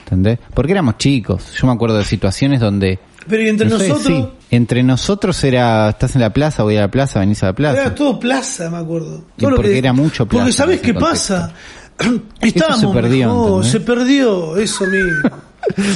¿entendés? 0.03 0.39
Porque 0.53 0.71
éramos 0.71 0.97
chicos, 0.97 1.53
yo 1.59 1.67
me 1.67 1.73
acuerdo 1.73 1.97
de 1.97 2.03
situaciones 2.05 2.59
donde... 2.59 2.99
Pero 3.27 3.43
y 3.43 3.49
entre 3.49 3.67
no 3.67 3.77
sé, 3.77 3.89
nosotros, 3.89 4.17
sí, 4.17 4.55
entre 4.55 4.83
nosotros 4.83 5.43
era, 5.43 5.89
estás 5.89 6.15
en 6.15 6.21
la 6.21 6.31
plaza, 6.31 6.63
voy 6.63 6.77
a 6.77 6.81
la 6.81 6.91
plaza, 6.91 7.19
venís 7.19 7.43
a 7.43 7.47
la 7.47 7.53
plaza. 7.53 7.81
era 7.81 7.93
todo 7.95 8.17
plaza, 8.19 8.69
me 8.69 8.77
acuerdo. 8.77 9.25
Todo 9.37 9.55
porque 9.55 9.71
que- 9.71 9.77
era 9.79 9.91
mucho 9.91 10.25
plaza 10.25 10.43
Porque 10.45 10.53
¿sabes 10.53 10.79
qué 10.81 10.93
pasa? 10.93 11.53
Estábamos 12.41 12.79
se 12.81 12.87
perdió, 13.01 13.27
mejor, 13.27 13.65
se 13.65 13.79
perdió 13.81 14.57
eso 14.57 14.85
mismo. 14.85 15.29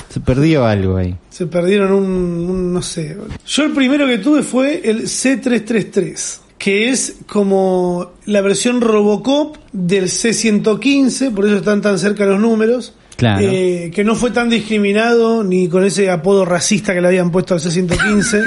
Se 0.09 0.19
perdió 0.19 0.65
algo 0.65 0.97
ahí. 0.97 1.15
Se 1.29 1.45
perdieron 1.45 1.93
un, 1.93 2.03
un- 2.49 2.73
no 2.73 2.81
sé. 2.81 3.15
Yo 3.47 3.63
el 3.63 3.71
primero 3.71 4.05
que 4.05 4.17
tuve 4.17 4.43
fue 4.43 4.81
el 4.83 5.03
C333, 5.03 6.39
que 6.61 6.89
es 6.89 7.15
como 7.27 8.11
la 8.27 8.39
versión 8.41 8.81
Robocop 8.81 9.57
del 9.71 10.05
C115, 10.05 11.33
por 11.33 11.47
eso 11.47 11.55
están 11.55 11.81
tan 11.81 11.97
cerca 11.97 12.23
los 12.27 12.39
números. 12.39 12.93
Claro. 13.17 13.47
Eh, 13.51 13.91
que 13.91 14.03
no 14.03 14.13
fue 14.13 14.29
tan 14.29 14.47
discriminado 14.47 15.43
ni 15.43 15.67
con 15.67 15.83
ese 15.83 16.11
apodo 16.11 16.45
racista 16.45 16.93
que 16.93 17.01
le 17.01 17.07
habían 17.07 17.31
puesto 17.31 17.55
al 17.55 17.61
C115. 17.61 18.45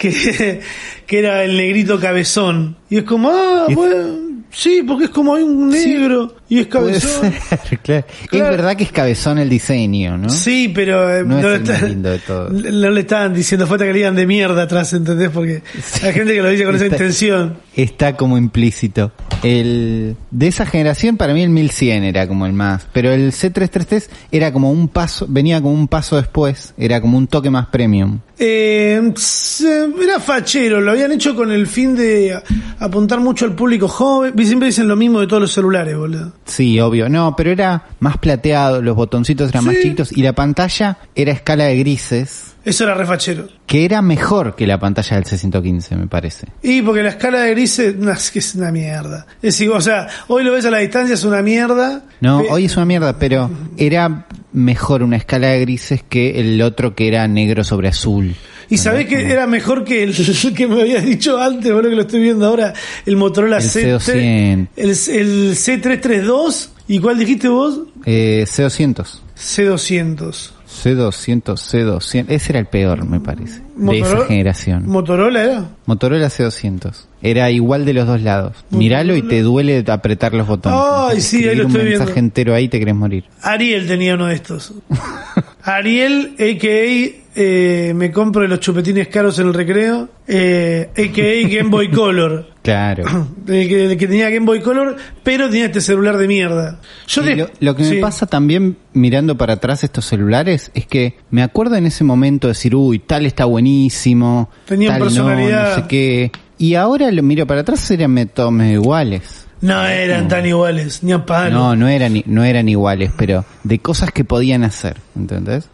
que, 0.00 0.60
que 1.06 1.18
era 1.18 1.44
el 1.44 1.58
negrito 1.58 2.00
cabezón. 2.00 2.78
Y 2.88 2.96
es 2.96 3.04
como, 3.04 3.28
ah, 3.28 3.66
bueno, 3.70 4.42
sí, 4.50 4.82
porque 4.88 5.04
es 5.04 5.10
como 5.10 5.34
hay 5.34 5.42
un 5.42 5.68
negro 5.68 6.37
y 6.48 6.60
es 6.60 6.66
cabezón. 6.68 7.32
ser, 7.32 7.78
claro. 7.80 8.04
Claro. 8.28 8.44
Es 8.46 8.50
verdad 8.56 8.76
que 8.76 8.84
es 8.84 8.92
cabezón 8.92 9.38
el 9.38 9.48
diseño, 9.48 10.16
¿no? 10.18 10.28
Sí, 10.30 10.70
pero 10.74 11.14
eh, 11.14 11.24
No 11.24 11.38
es 11.52 11.60
le 11.68 11.88
lindo 11.88 12.10
de 12.10 12.18
todos. 12.18 12.52
no 12.52 12.90
le 12.90 13.00
estaban 13.00 13.34
diciendo 13.34 13.66
falta 13.66 13.84
que 13.84 13.92
le 13.92 13.98
digan 13.98 14.14
de 14.16 14.26
mierda 14.26 14.62
atrás, 14.62 14.92
¿entendés? 14.92 15.30
Porque 15.30 15.62
hay 16.02 16.12
gente 16.12 16.34
que 16.34 16.42
lo 16.42 16.48
dice 16.50 16.64
con 16.64 16.74
esa 16.76 16.86
intención. 16.86 17.56
Está 17.76 18.16
como 18.16 18.36
implícito. 18.38 19.12
El 19.42 20.16
de 20.30 20.46
esa 20.48 20.66
generación 20.66 21.16
para 21.16 21.32
mí 21.32 21.42
el 21.42 21.50
1100 21.50 22.02
era 22.04 22.26
como 22.26 22.44
el 22.46 22.52
más, 22.52 22.86
pero 22.92 23.12
el 23.12 23.30
C333 23.32 24.08
era 24.32 24.52
como 24.52 24.70
un 24.72 24.88
paso, 24.88 25.26
venía 25.28 25.60
como 25.60 25.74
un 25.74 25.86
paso 25.86 26.16
después, 26.16 26.74
era 26.76 27.00
como 27.00 27.16
un 27.18 27.28
toque 27.28 27.48
más 27.50 27.66
premium. 27.68 28.18
Eh, 28.40 29.12
se- 29.16 29.88
era 30.02 30.18
fachero, 30.20 30.80
lo 30.80 30.90
habían 30.90 31.12
hecho 31.12 31.36
con 31.36 31.52
el 31.52 31.66
fin 31.68 31.94
de 31.94 32.36
apuntar 32.80 33.20
mucho 33.20 33.44
al 33.44 33.54
público 33.54 33.86
joven. 33.88 34.32
Siempre 34.44 34.66
dicen 34.66 34.88
lo 34.88 34.96
mismo 34.96 35.20
de 35.20 35.26
todos 35.28 35.42
los 35.42 35.52
celulares, 35.52 35.96
boludo. 35.96 36.32
Sí, 36.48 36.80
obvio. 36.80 37.08
No, 37.08 37.36
pero 37.36 37.52
era 37.52 37.84
más 38.00 38.16
plateado, 38.18 38.82
los 38.82 38.96
botoncitos 38.96 39.50
eran 39.50 39.64
más 39.64 39.76
chiquitos 39.76 40.10
y 40.10 40.22
la 40.22 40.32
pantalla 40.32 40.98
era 41.14 41.30
escala 41.30 41.64
de 41.64 41.76
grises, 41.78 42.54
Eso 42.64 42.84
era 42.84 42.94
re 42.94 43.04
fachero. 43.06 43.48
que 43.66 43.84
era 43.84 44.00
mejor 44.02 44.56
que 44.56 44.66
la 44.66 44.80
pantalla 44.80 45.16
del 45.16 45.24
C115, 45.26 45.96
me 45.96 46.06
parece. 46.06 46.48
Y 46.62 46.82
porque 46.82 47.02
la 47.02 47.10
escala 47.10 47.40
de 47.42 47.50
grises, 47.50 47.96
no, 47.98 48.10
es 48.10 48.30
que 48.30 48.38
es 48.40 48.54
una 48.54 48.72
mierda. 48.72 49.26
Es 49.42 49.60
igual, 49.60 49.78
o 49.78 49.82
sea, 49.82 50.08
hoy 50.28 50.42
lo 50.42 50.52
ves 50.52 50.64
a 50.64 50.70
la 50.70 50.78
distancia, 50.78 51.14
es 51.14 51.24
una 51.24 51.42
mierda. 51.42 52.02
No, 52.20 52.40
Pe- 52.40 52.48
hoy 52.50 52.64
es 52.64 52.76
una 52.76 52.86
mierda, 52.86 53.18
pero 53.18 53.50
era 53.76 54.26
mejor 54.52 55.02
una 55.02 55.16
escala 55.18 55.48
de 55.48 55.60
grises 55.60 56.02
que 56.08 56.40
el 56.40 56.60
otro 56.62 56.94
que 56.94 57.08
era 57.08 57.28
negro 57.28 57.62
sobre 57.62 57.88
azul. 57.88 58.34
Y 58.70 58.76
sabés 58.78 59.06
que 59.06 59.30
era 59.30 59.46
mejor 59.46 59.84
que 59.84 60.02
el, 60.02 60.14
que 60.56 60.66
me 60.66 60.80
habías 60.82 61.04
dicho 61.04 61.38
antes, 61.38 61.72
bueno 61.72 61.88
que 61.88 61.94
lo 61.96 62.02
estoy 62.02 62.20
viendo 62.20 62.46
ahora, 62.46 62.74
el 63.06 63.16
Motorola 63.16 63.56
El 63.58 63.62
C, 63.62 63.94
C200. 63.96 64.68
el, 64.76 64.90
el 64.90 65.56
C332. 65.56 66.68
¿Y 66.88 66.98
cuál 67.00 67.18
dijiste 67.18 67.48
vos? 67.48 67.80
Eh, 68.06 68.44
C200. 68.46 69.20
C200. 69.36 70.50
C200, 70.68 71.42
C200. 71.56 72.24
Ese 72.28 72.52
era 72.52 72.58
el 72.60 72.66
peor, 72.66 73.04
me 73.04 73.20
parece. 73.20 73.60
De 73.76 73.98
esa 73.98 74.08
Motorola- 74.10 74.26
generación. 74.26 74.86
¿Motorola 74.86 75.44
era? 75.44 75.64
Motorola 75.86 76.26
C200. 76.28 76.92
Era 77.20 77.50
igual 77.50 77.84
de 77.84 77.94
los 77.94 78.06
dos 78.06 78.20
lados. 78.22 78.54
Míralo 78.70 79.16
y 79.16 79.22
te 79.22 79.42
duele 79.42 79.84
apretar 79.88 80.34
los 80.34 80.46
botones. 80.46 80.78
Ay, 80.82 81.20
sí, 81.20 81.48
ahí 81.48 81.56
lo 81.56 81.62
Escribir 81.62 81.64
un 81.64 81.70
estoy 81.72 81.84
mensaje 81.90 82.12
viendo. 82.12 82.18
entero 82.26 82.54
ahí 82.54 82.68
te 82.68 82.78
querés 82.78 82.94
morir. 82.94 83.24
Ariel 83.42 83.86
tenía 83.86 84.14
uno 84.14 84.26
de 84.26 84.34
estos. 84.34 84.72
Ariel, 85.62 86.34
a.k.a. 86.38 87.27
eh, 87.40 87.92
me 87.94 88.10
compro 88.10 88.44
los 88.48 88.58
chupetines 88.58 89.06
caros 89.06 89.38
en 89.38 89.46
el 89.46 89.54
recreo, 89.54 90.08
eh, 90.26 90.90
a.k.a. 90.90 91.48
Game 91.48 91.70
Boy 91.70 91.88
Color. 91.90 92.46
Claro. 92.68 93.04
El 93.46 93.96
que, 93.96 94.06
tenía 94.06 94.28
Game 94.28 94.44
Boy 94.44 94.60
Color, 94.60 94.96
pero 95.22 95.48
tenía 95.48 95.66
este 95.66 95.80
celular 95.80 96.18
de 96.18 96.28
mierda. 96.28 96.80
Yo 97.06 97.22
te- 97.22 97.34
lo, 97.36 97.48
lo 97.60 97.74
que 97.74 97.84
sí. 97.84 97.94
me 97.94 98.00
pasa 98.02 98.26
también 98.26 98.76
mirando 98.92 99.38
para 99.38 99.54
atrás 99.54 99.84
estos 99.84 100.04
celulares 100.04 100.70
es 100.74 100.86
que 100.86 101.14
me 101.30 101.42
acuerdo 101.42 101.76
en 101.76 101.86
ese 101.86 102.04
momento 102.04 102.46
decir, 102.48 102.74
uy, 102.74 102.98
tal 102.98 103.24
está 103.24 103.46
buenísimo, 103.46 104.50
Tenían 104.66 104.92
tal 104.92 104.98
no, 104.98 105.04
personalidad. 105.06 105.68
no 105.70 105.82
sé 105.82 105.88
qué. 105.88 106.32
Y 106.58 106.74
ahora 106.74 107.10
lo 107.10 107.22
miro 107.22 107.46
para 107.46 107.62
atrás 107.62 107.90
eran 107.90 108.10
me- 108.12 108.28
iguales. 108.72 109.46
No 109.62 109.86
eran 109.86 110.28
tan 110.28 110.44
iguales, 110.44 111.02
ni 111.02 111.12
a 111.12 111.24
palo. 111.24 111.54
No, 111.54 111.74
no 111.76 111.88
eran, 111.88 112.22
no 112.26 112.44
eran 112.44 112.68
iguales, 112.68 113.10
pero 113.16 113.46
de 113.64 113.78
cosas 113.78 114.10
que 114.12 114.24
podían 114.24 114.62
hacer, 114.62 114.98
¿entendés? 115.16 115.70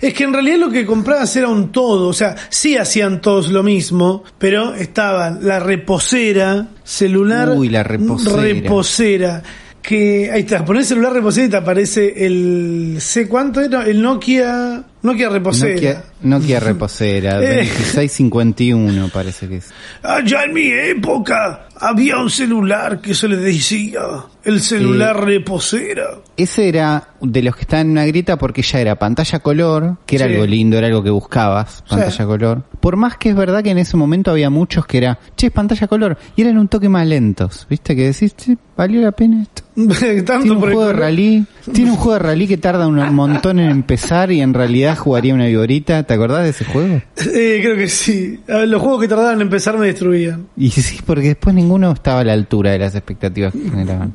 Es 0.00 0.14
que 0.14 0.24
en 0.24 0.32
realidad 0.32 0.58
lo 0.58 0.70
que 0.70 0.84
comprabas 0.86 1.34
era 1.36 1.48
un 1.48 1.70
todo, 1.72 2.08
o 2.08 2.12
sea, 2.12 2.34
sí 2.48 2.76
hacían 2.76 3.20
todos 3.20 3.48
lo 3.48 3.62
mismo, 3.62 4.24
pero 4.38 4.74
estaban 4.74 5.40
la 5.46 5.60
reposera, 5.60 6.66
celular, 6.84 7.50
Uy, 7.56 7.68
la 7.68 7.82
reposera. 7.82 8.42
reposera, 8.42 9.42
que 9.82 10.30
ahí 10.30 10.40
está, 10.40 10.64
pones 10.64 10.86
celular 10.88 11.12
reposera 11.12 11.46
y 11.46 11.50
te 11.50 11.56
aparece 11.56 12.26
el 12.26 12.96
C 13.00 13.26
cuánto 13.28 13.60
era, 13.60 13.84
el 13.86 14.02
Nokia, 14.02 14.82
Nokia 15.02 15.28
reposera. 15.28 15.74
Nokia, 15.74 16.04
Nokia 16.22 16.60
reposera, 16.60 17.38
Eh. 17.42 17.64
2651 17.64 19.08
parece 19.12 19.48
que 19.48 19.56
es. 19.58 19.70
Allá 20.02 20.44
en 20.44 20.52
mi 20.52 20.68
época 20.70 21.67
había 21.80 22.18
un 22.18 22.30
celular 22.30 23.00
que 23.00 23.14
se 23.14 23.28
le 23.28 23.36
decía 23.36 24.00
el 24.44 24.60
celular 24.60 25.24
reposera. 25.24 26.04
Ese 26.36 26.68
era 26.68 27.08
de 27.20 27.42
los 27.42 27.54
que 27.56 27.62
estaban 27.62 27.86
en 27.86 27.92
una 27.92 28.06
grieta 28.06 28.38
porque 28.38 28.62
ya 28.62 28.80
era 28.80 28.94
pantalla 28.96 29.40
color, 29.40 29.96
que 30.06 30.16
era 30.16 30.26
Sí. 30.26 30.32
algo 30.32 30.46
lindo, 30.46 30.78
era 30.78 30.86
algo 30.86 31.02
que 31.02 31.10
buscabas, 31.10 31.82
pantalla 31.88 32.10
Sí. 32.10 32.24
color. 32.24 32.62
Por 32.80 32.96
más 32.96 33.16
que 33.18 33.30
es 33.30 33.34
verdad 33.36 33.62
que 33.62 33.70
en 33.70 33.78
ese 33.78 33.96
momento 33.96 34.30
había 34.30 34.48
muchos 34.50 34.86
que 34.86 34.98
era, 34.98 35.18
che, 35.36 35.48
es 35.48 35.52
pantalla 35.52 35.86
color, 35.88 36.16
y 36.36 36.42
eran 36.42 36.56
un 36.58 36.68
toque 36.68 36.88
más 36.88 37.06
lentos, 37.06 37.66
¿viste? 37.68 37.94
Que 37.96 38.04
decís, 38.12 38.34
che, 38.36 38.56
valió 38.76 39.00
la 39.02 39.12
pena 39.12 39.42
esto. 39.42 39.62
Tanto 40.24 40.42
Tiene 40.42 40.52
un 40.52 40.60
juego 40.60 40.86
de 40.86 40.92
rally, 40.92 41.46
tiene 41.72 41.90
un 41.90 41.96
juego 41.96 42.14
de 42.14 42.18
rally 42.20 42.46
que 42.48 42.56
tarda 42.56 42.86
un 42.86 42.96
montón 43.14 43.58
en 43.58 43.70
empezar 43.70 44.30
y 44.32 44.40
en 44.40 44.54
realidad 44.54 44.96
jugaría 44.96 45.34
una 45.34 45.46
viborita, 45.46 46.02
¿te 46.04 46.14
acordás 46.14 46.44
de 46.44 46.50
ese 46.50 46.64
juego? 46.64 47.00
Eh, 47.34 47.60
creo 47.62 47.76
que 47.76 47.88
sí. 47.88 48.40
Ver, 48.46 48.68
los 48.68 48.80
juegos 48.80 49.02
que 49.02 49.08
tardaban 49.08 49.34
en 49.34 49.42
empezar 49.42 49.76
me 49.78 49.86
destruían. 49.86 50.46
Y 50.56 50.70
sí, 50.70 51.00
porque 51.04 51.28
después 51.28 51.54
ninguno 51.68 51.92
estaba 51.92 52.20
a 52.20 52.24
la 52.24 52.32
altura 52.32 52.70
de 52.70 52.78
las 52.78 52.94
expectativas 52.94 53.52
que 53.52 53.68
generaban. 53.68 54.14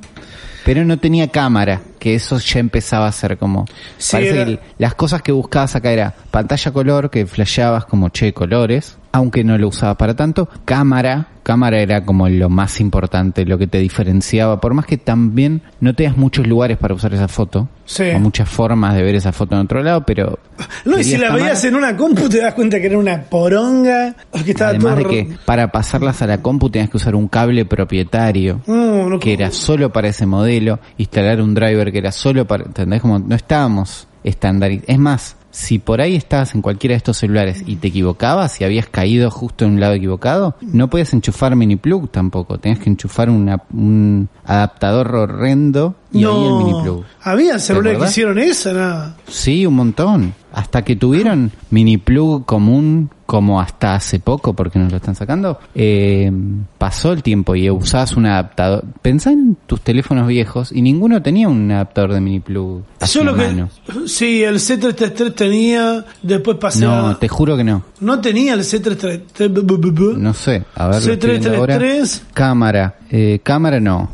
Pero 0.66 0.84
no 0.86 0.98
tenía 0.98 1.28
cámara, 1.28 1.82
que 2.04 2.16
eso 2.16 2.38
ya 2.38 2.60
empezaba 2.60 3.08
a 3.08 3.12
ser 3.14 3.38
como... 3.38 3.64
Sí, 3.98 4.12
parece 4.18 4.36
era- 4.36 4.46
que 4.46 4.60
las 4.78 4.94
cosas 4.94 5.22
que 5.22 5.32
buscabas 5.32 5.74
acá 5.78 5.90
era 5.94 6.14
pantalla 6.32 6.72
color, 6.74 7.10
que 7.10 7.26
flasheabas 7.26 7.86
como 7.86 8.10
che 8.10 8.34
colores, 8.34 8.98
aunque 9.14 9.46
no 9.46 9.58
lo 9.58 9.70
usabas 9.70 9.96
para 9.96 10.14
tanto. 10.16 10.50
Cámara, 10.66 11.28
cámara 11.44 11.80
era 11.80 12.04
como 12.04 12.28
lo 12.28 12.50
más 12.50 12.82
importante, 12.82 13.46
lo 13.46 13.58
que 13.58 13.68
te 13.68 13.78
diferenciaba. 13.78 14.60
Por 14.60 14.74
más 14.74 14.86
que 14.86 14.98
también 14.98 15.62
no 15.80 15.94
tenías 15.96 16.18
muchos 16.18 16.46
lugares 16.46 16.78
para 16.78 16.94
usar 16.94 17.14
esa 17.14 17.28
foto, 17.30 17.70
Sí. 17.86 18.04
o 18.16 18.20
muchas 18.20 18.50
formas 18.50 18.96
de 18.96 19.04
ver 19.04 19.16
esa 19.16 19.32
foto 19.32 19.56
en 19.56 19.62
otro 19.62 19.82
lado, 19.84 20.04
pero... 20.06 20.40
No, 20.86 20.98
y 21.00 21.04
si 21.04 21.18
la 21.18 21.28
cámara. 21.28 21.44
veías 21.46 21.64
en 21.66 21.76
una 21.76 21.96
compu 21.96 22.28
te 22.30 22.40
das 22.40 22.54
cuenta 22.54 22.80
que 22.80 22.88
era 22.88 22.98
una 22.98 23.22
poronga, 23.24 24.16
o 24.32 24.44
que 24.44 24.52
estaba 24.52 24.72
Además 24.72 24.98
de 24.98 25.06
que 25.06 25.28
para 25.46 25.72
pasarlas 25.72 26.22
a 26.22 26.28
la 26.28 26.42
compu 26.42 26.70
tenías 26.70 26.90
que 26.90 26.98
usar 26.98 27.14
un 27.16 27.28
cable 27.28 27.66
propietario. 27.66 28.62
No, 28.68 29.10
no- 29.10 29.20
que 29.20 29.34
era 29.34 29.52
solo 29.52 29.92
para 29.94 30.08
ese 30.10 30.26
modelo, 30.26 30.80
instalar 30.98 31.40
un 31.42 31.54
driver 31.54 31.92
que 31.94 32.00
era 32.00 32.12
solo 32.12 32.46
para, 32.46 32.66
¿entendés? 32.66 33.02
Como 33.02 33.20
no 33.20 33.36
estábamos 33.36 34.08
estandarizados. 34.26 34.90
Es 34.90 35.00
más, 35.00 35.36
si 35.52 35.80
por 35.80 36.02
ahí 36.02 36.16
estabas 36.16 36.56
en 36.56 36.62
cualquiera 36.62 36.94
de 36.94 36.98
estos 36.98 37.18
celulares 37.18 37.64
y 37.66 37.76
te 37.76 37.90
equivocabas 37.90 38.60
y 38.60 38.64
habías 38.64 38.88
caído 38.88 39.30
justo 39.30 39.66
en 39.66 39.74
un 39.74 39.80
lado 39.80 39.94
equivocado, 39.94 40.56
no 40.62 40.90
podías 40.90 41.14
enchufar 41.14 41.56
mini 41.56 41.76
plug 41.76 42.10
tampoco, 42.10 42.58
tenías 42.58 42.80
que 42.80 42.90
enchufar 42.90 43.30
un 43.30 44.28
adaptador 44.44 45.16
horrendo 45.16 45.96
y 46.14 46.24
ahí 46.24 46.46
el 46.46 46.54
mini 46.54 46.82
plug. 46.84 47.04
Había 47.24 47.60
celulares 47.60 48.00
que 48.00 48.06
hicieron 48.06 48.40
eso, 48.40 48.74
nada. 48.74 49.16
Sí, 49.28 49.66
un 49.66 49.76
montón. 49.76 50.34
Hasta 50.54 50.84
que 50.84 50.96
tuvieron 50.96 51.52
mini 51.72 51.98
plug 51.98 52.46
común 52.46 53.10
como 53.26 53.60
hasta 53.60 53.96
hace 53.96 54.20
poco, 54.20 54.54
porque 54.54 54.78
nos 54.78 54.92
lo 54.92 54.98
están 54.98 55.16
sacando, 55.16 55.58
eh, 55.74 56.32
pasó 56.78 57.14
el 57.14 57.24
tiempo 57.24 57.56
y 57.56 57.68
usabas 57.72 58.16
un 58.16 58.28
adaptador. 58.28 58.84
Pensá 59.02 59.32
en 59.32 59.58
tus 59.66 59.82
teléfonos 59.82 60.28
viejos 60.28 60.72
y 60.72 60.84
ninguno 60.84 61.24
tenía 61.24 61.48
un 61.50 61.72
adaptador 61.72 62.14
de 62.14 62.22
mini 62.22 62.40
plug. 62.42 62.84
Yo 63.12 63.24
lo 63.24 63.36
que... 63.36 63.66
Sí, 64.06 64.44
el 64.44 64.58
C333 64.58 65.34
tenía, 65.34 66.06
después 66.22 66.58
pasé 66.58 66.86
No, 66.86 67.18
te 67.18 67.28
juro 67.28 67.58
que 67.58 67.64
no. 67.64 67.84
No 68.02 68.22
tenía 68.22 68.54
el 68.54 68.60
C333. 68.60 70.18
No 70.18 70.34
sé. 70.36 70.64
A 70.76 70.88
ver, 70.90 71.04
lo 71.04 71.14
estoy 71.14 71.30
viendo 71.32 71.56
ahora. 71.56 71.80
C333. 71.80 72.22
Cámara. 72.34 72.98
Eh, 73.10 73.40
cámara 73.42 73.80
no. 73.80 74.12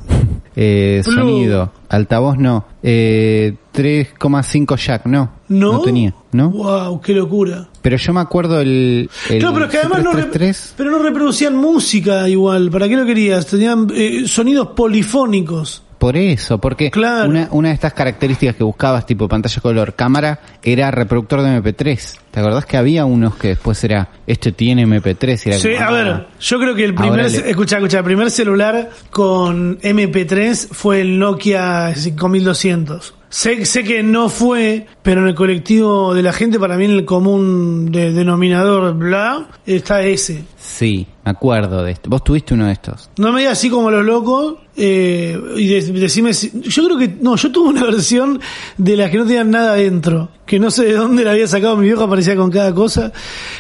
Eh, 0.62 1.02
sonido. 1.06 1.72
Altavoz 1.88 2.38
no. 2.38 2.66
Eh, 2.84 3.56
3,5 3.74 4.76
jack 4.76 5.06
no. 5.06 5.32
¿No? 5.48 5.74
No 5.74 5.82
tenía. 5.82 6.14
¿No? 6.34 6.50
Wow, 6.50 7.00
qué 7.00 7.14
locura. 7.14 7.70
Pero 7.82 7.96
yo 7.96 8.12
me 8.12 8.20
acuerdo 8.20 8.60
el... 8.60 9.10
el 9.30 9.40
Claro, 9.40 9.54
pero 9.54 9.66
es 9.68 9.72
que 9.72 9.78
además 9.78 10.04
no, 10.04 10.12
333. 10.12 10.74
pero 10.76 10.92
no 10.92 11.00
reproducían 11.00 11.56
música 11.56 12.28
igual. 12.28 12.70
¿Para 12.70 12.90
qué 12.90 12.98
lo 12.98 13.06
querías? 13.06 13.46
Tenían 13.46 13.88
eh, 13.96 14.24
sonidos 14.28 14.68
polifónicos. 14.76 15.82
Por 16.00 16.16
eso, 16.16 16.58
porque 16.60 16.90
Claro. 16.90 17.30
una, 17.30 17.50
una 17.52 17.68
de 17.70 17.74
estas 17.76 17.94
características 17.94 18.56
que 18.56 18.64
buscabas, 18.64 19.06
tipo 19.06 19.28
pantalla 19.28 19.62
color, 19.62 19.94
cámara, 19.96 20.40
era 20.64 20.90
reproductor 20.92 21.42
de 21.42 21.50
MP3. 21.62 22.18
¿Te 22.32 22.40
acordás 22.40 22.66
que 22.66 22.78
había 22.78 23.04
unos 23.06 23.36
que 23.36 23.50
después 23.50 23.84
era, 23.84 24.08
este 24.26 24.52
tiene 24.54 24.88
MP3? 24.88 25.46
Y 25.46 25.50
era 25.50 25.60
Sí, 25.60 25.70
como, 25.74 25.82
a 25.82 25.88
ah, 25.88 25.92
ver, 25.92 26.28
yo 26.40 26.58
creo 26.60 26.74
que 26.74 26.86
el 26.86 26.96
primer, 26.96 27.30
le- 27.30 27.50
escucha, 27.50 27.76
escucha, 27.78 27.98
el 28.00 28.04
primer 28.06 28.32
celular 28.32 28.90
con 29.10 29.78
MP3 29.82 30.70
fue 30.72 31.02
el 31.02 31.20
Nokia 31.20 31.94
5200. 31.96 33.16
Sé, 33.32 33.64
sé 33.66 33.84
que 33.84 34.02
no 34.02 34.28
fue, 34.30 34.88
pero 35.04 35.22
en 35.22 35.28
el 35.28 35.36
colectivo 35.36 36.16
de 36.16 36.24
la 36.24 36.34
gente, 36.34 36.58
para 36.60 36.78
mí 36.78 36.86
en 36.86 36.92
el 36.92 37.06
común 37.06 37.92
de, 37.92 38.12
denominador, 38.12 38.96
bla, 38.96 39.50
está 39.68 40.02
ese. 40.02 40.46
Sí, 40.72 41.08
me 41.26 41.32
acuerdo 41.32 41.84
de 41.84 41.92
esto. 41.94 42.10
Vos 42.10 42.24
tuviste 42.24 42.54
uno 42.54 42.68
de 42.68 42.74
estos. 42.74 43.10
No 43.18 43.32
me 43.34 43.40
digas 43.42 43.54
así 43.58 43.70
como 43.70 43.90
los 43.90 44.06
locos, 44.06 44.56
eh, 44.78 45.38
y 45.58 45.68
de- 45.68 45.82
decime 46.00 46.34
si, 46.34 46.52
yo 46.62 46.86
creo 46.86 46.98
que, 46.98 47.18
no, 47.22 47.36
yo 47.36 47.52
tuve 47.52 47.70
una 47.70 47.84
versión 47.86 48.40
de 48.78 48.96
las 48.96 49.10
que 49.10 49.18
no 49.18 49.26
tenían 49.26 49.50
nada 49.50 49.74
dentro, 49.74 50.30
que 50.46 50.60
no 50.60 50.70
sé 50.72 50.86
de 50.86 50.94
dónde 50.94 51.24
la 51.24 51.32
había 51.32 51.48
sacado 51.48 51.76
mi 51.76 51.86
viejo, 51.86 52.04
aparecía 52.04 52.36
con 52.36 52.52
cada 52.52 52.74
cosa, 52.74 53.12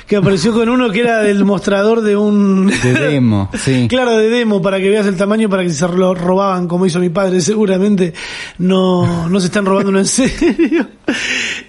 que 0.07 0.15
apareció 0.15 0.53
con 0.53 0.69
uno 0.69 0.89
que 0.91 1.01
era 1.01 1.21
del 1.23 1.43
mostrador 1.45 2.01
de 2.01 2.15
un... 2.15 2.67
De 2.67 2.93
demo, 2.99 3.49
sí. 3.57 3.87
Claro, 3.89 4.15
de 4.17 4.29
demo, 4.29 4.61
para 4.61 4.77
que 4.79 4.89
veas 4.89 5.07
el 5.07 5.17
tamaño, 5.17 5.49
para 5.49 5.63
que 5.63 5.71
se 5.71 5.87
lo 5.87 6.13
robaban, 6.13 6.67
como 6.67 6.85
hizo 6.85 6.99
mi 6.99 7.09
padre, 7.09 7.41
seguramente 7.41 8.13
no, 8.59 9.27
no 9.27 9.39
se 9.39 9.47
están 9.47 9.65
robando 9.65 9.89
uno 9.89 9.99
en 9.99 10.05
serio. 10.07 10.87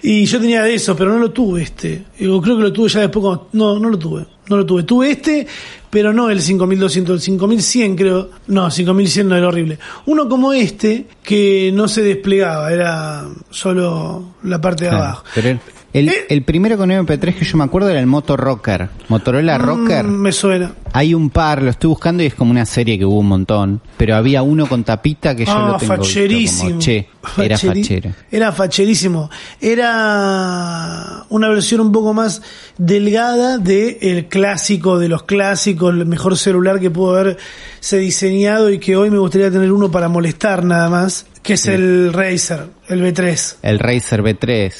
Y 0.03 0.25
yo 0.25 0.39
tenía 0.39 0.63
de 0.63 0.73
eso, 0.73 0.95
pero 0.95 1.11
no 1.13 1.19
lo 1.19 1.31
tuve 1.31 1.61
este. 1.63 2.03
Yo 2.19 2.41
creo 2.41 2.57
que 2.57 2.63
lo 2.63 2.73
tuve 2.73 2.89
ya 2.89 3.01
después, 3.01 3.21
cuando- 3.23 3.47
no, 3.53 3.79
no 3.79 3.89
lo 3.89 3.99
tuve. 3.99 4.25
No 4.49 4.57
lo 4.57 4.65
tuve. 4.65 4.83
Tuve 4.83 5.11
este, 5.11 5.47
pero 5.89 6.11
no 6.11 6.29
el 6.29 6.41
5200, 6.41 7.15
el 7.15 7.21
5100 7.21 7.95
creo. 7.95 8.29
No, 8.47 8.69
5100 8.71 9.27
no 9.29 9.35
era 9.35 9.47
horrible. 9.47 9.77
Uno 10.07 10.27
como 10.27 10.53
este, 10.53 11.05
que 11.23 11.71
no 11.73 11.87
se 11.87 12.01
desplegaba, 12.01 12.71
era 12.73 13.27
solo 13.49 14.33
la 14.43 14.59
parte 14.59 14.85
de 14.85 14.91
abajo. 14.91 15.23
pero 15.35 15.59
El, 15.93 16.07
Eh. 16.07 16.13
el 16.29 16.43
primero 16.43 16.77
con 16.77 16.89
MP3 16.89 17.35
que 17.35 17.43
yo 17.43 17.57
me 17.57 17.65
acuerdo 17.65 17.89
era 17.89 17.99
el 17.99 18.07
Moto 18.07 18.37
Rocker. 18.37 18.87
Motorola 19.09 19.57
Rocker. 19.57 20.05
Mm, 20.05 20.21
me 20.21 20.31
suena. 20.31 20.71
Hay 20.93 21.13
un 21.13 21.29
par, 21.29 21.61
lo 21.61 21.69
estoy 21.69 21.89
buscando 21.89 22.23
y 22.23 22.27
es 22.27 22.33
como 22.33 22.51
una 22.51 22.65
serie 22.65 22.97
que 22.97 23.03
hubo 23.05 23.19
un 23.19 23.27
montón. 23.27 23.81
Pero 23.97 24.15
había 24.15 24.41
uno 24.41 24.67
con 24.67 24.83
tapita 24.85 25.35
que 25.35 25.45
yo 25.45 25.51
Ah, 25.51 25.71
lo 25.71 25.77
tengo 25.77 25.93
visto 25.95 26.03
facherísimo. 26.05 26.69
como, 26.69 26.79
che, 26.81 27.07
era 27.37 27.57
Facheri- 27.57 27.81
fachero. 27.83 28.11
Era 28.31 28.51
facherísimo. 28.53 29.29
Era 29.59 31.23
una 31.29 31.49
versión 31.49 31.81
un 31.81 31.91
poco 31.91 32.13
más 32.13 32.41
delgada 32.77 33.57
de 33.57 33.97
el 34.01 34.27
clásico 34.27 34.97
de 34.99 35.09
los 35.09 35.23
clásicos, 35.23 35.93
el 35.93 36.05
mejor 36.05 36.37
celular 36.37 36.79
que 36.79 36.89
pudo 36.89 37.15
haberse 37.17 37.97
diseñado 37.97 38.69
y 38.71 38.79
que 38.79 38.95
hoy 38.95 39.09
me 39.09 39.17
gustaría 39.17 39.51
tener 39.51 39.71
uno 39.71 39.91
para 39.91 40.07
molestar 40.07 40.63
nada 40.63 40.89
más, 40.89 41.25
que 41.43 41.53
es 41.53 41.67
el 41.67 42.13
Razer, 42.13 42.67
el 42.87 43.01
B3. 43.03 43.55
El 43.63 43.79
Razer 43.79 44.21
B3. 44.23 44.73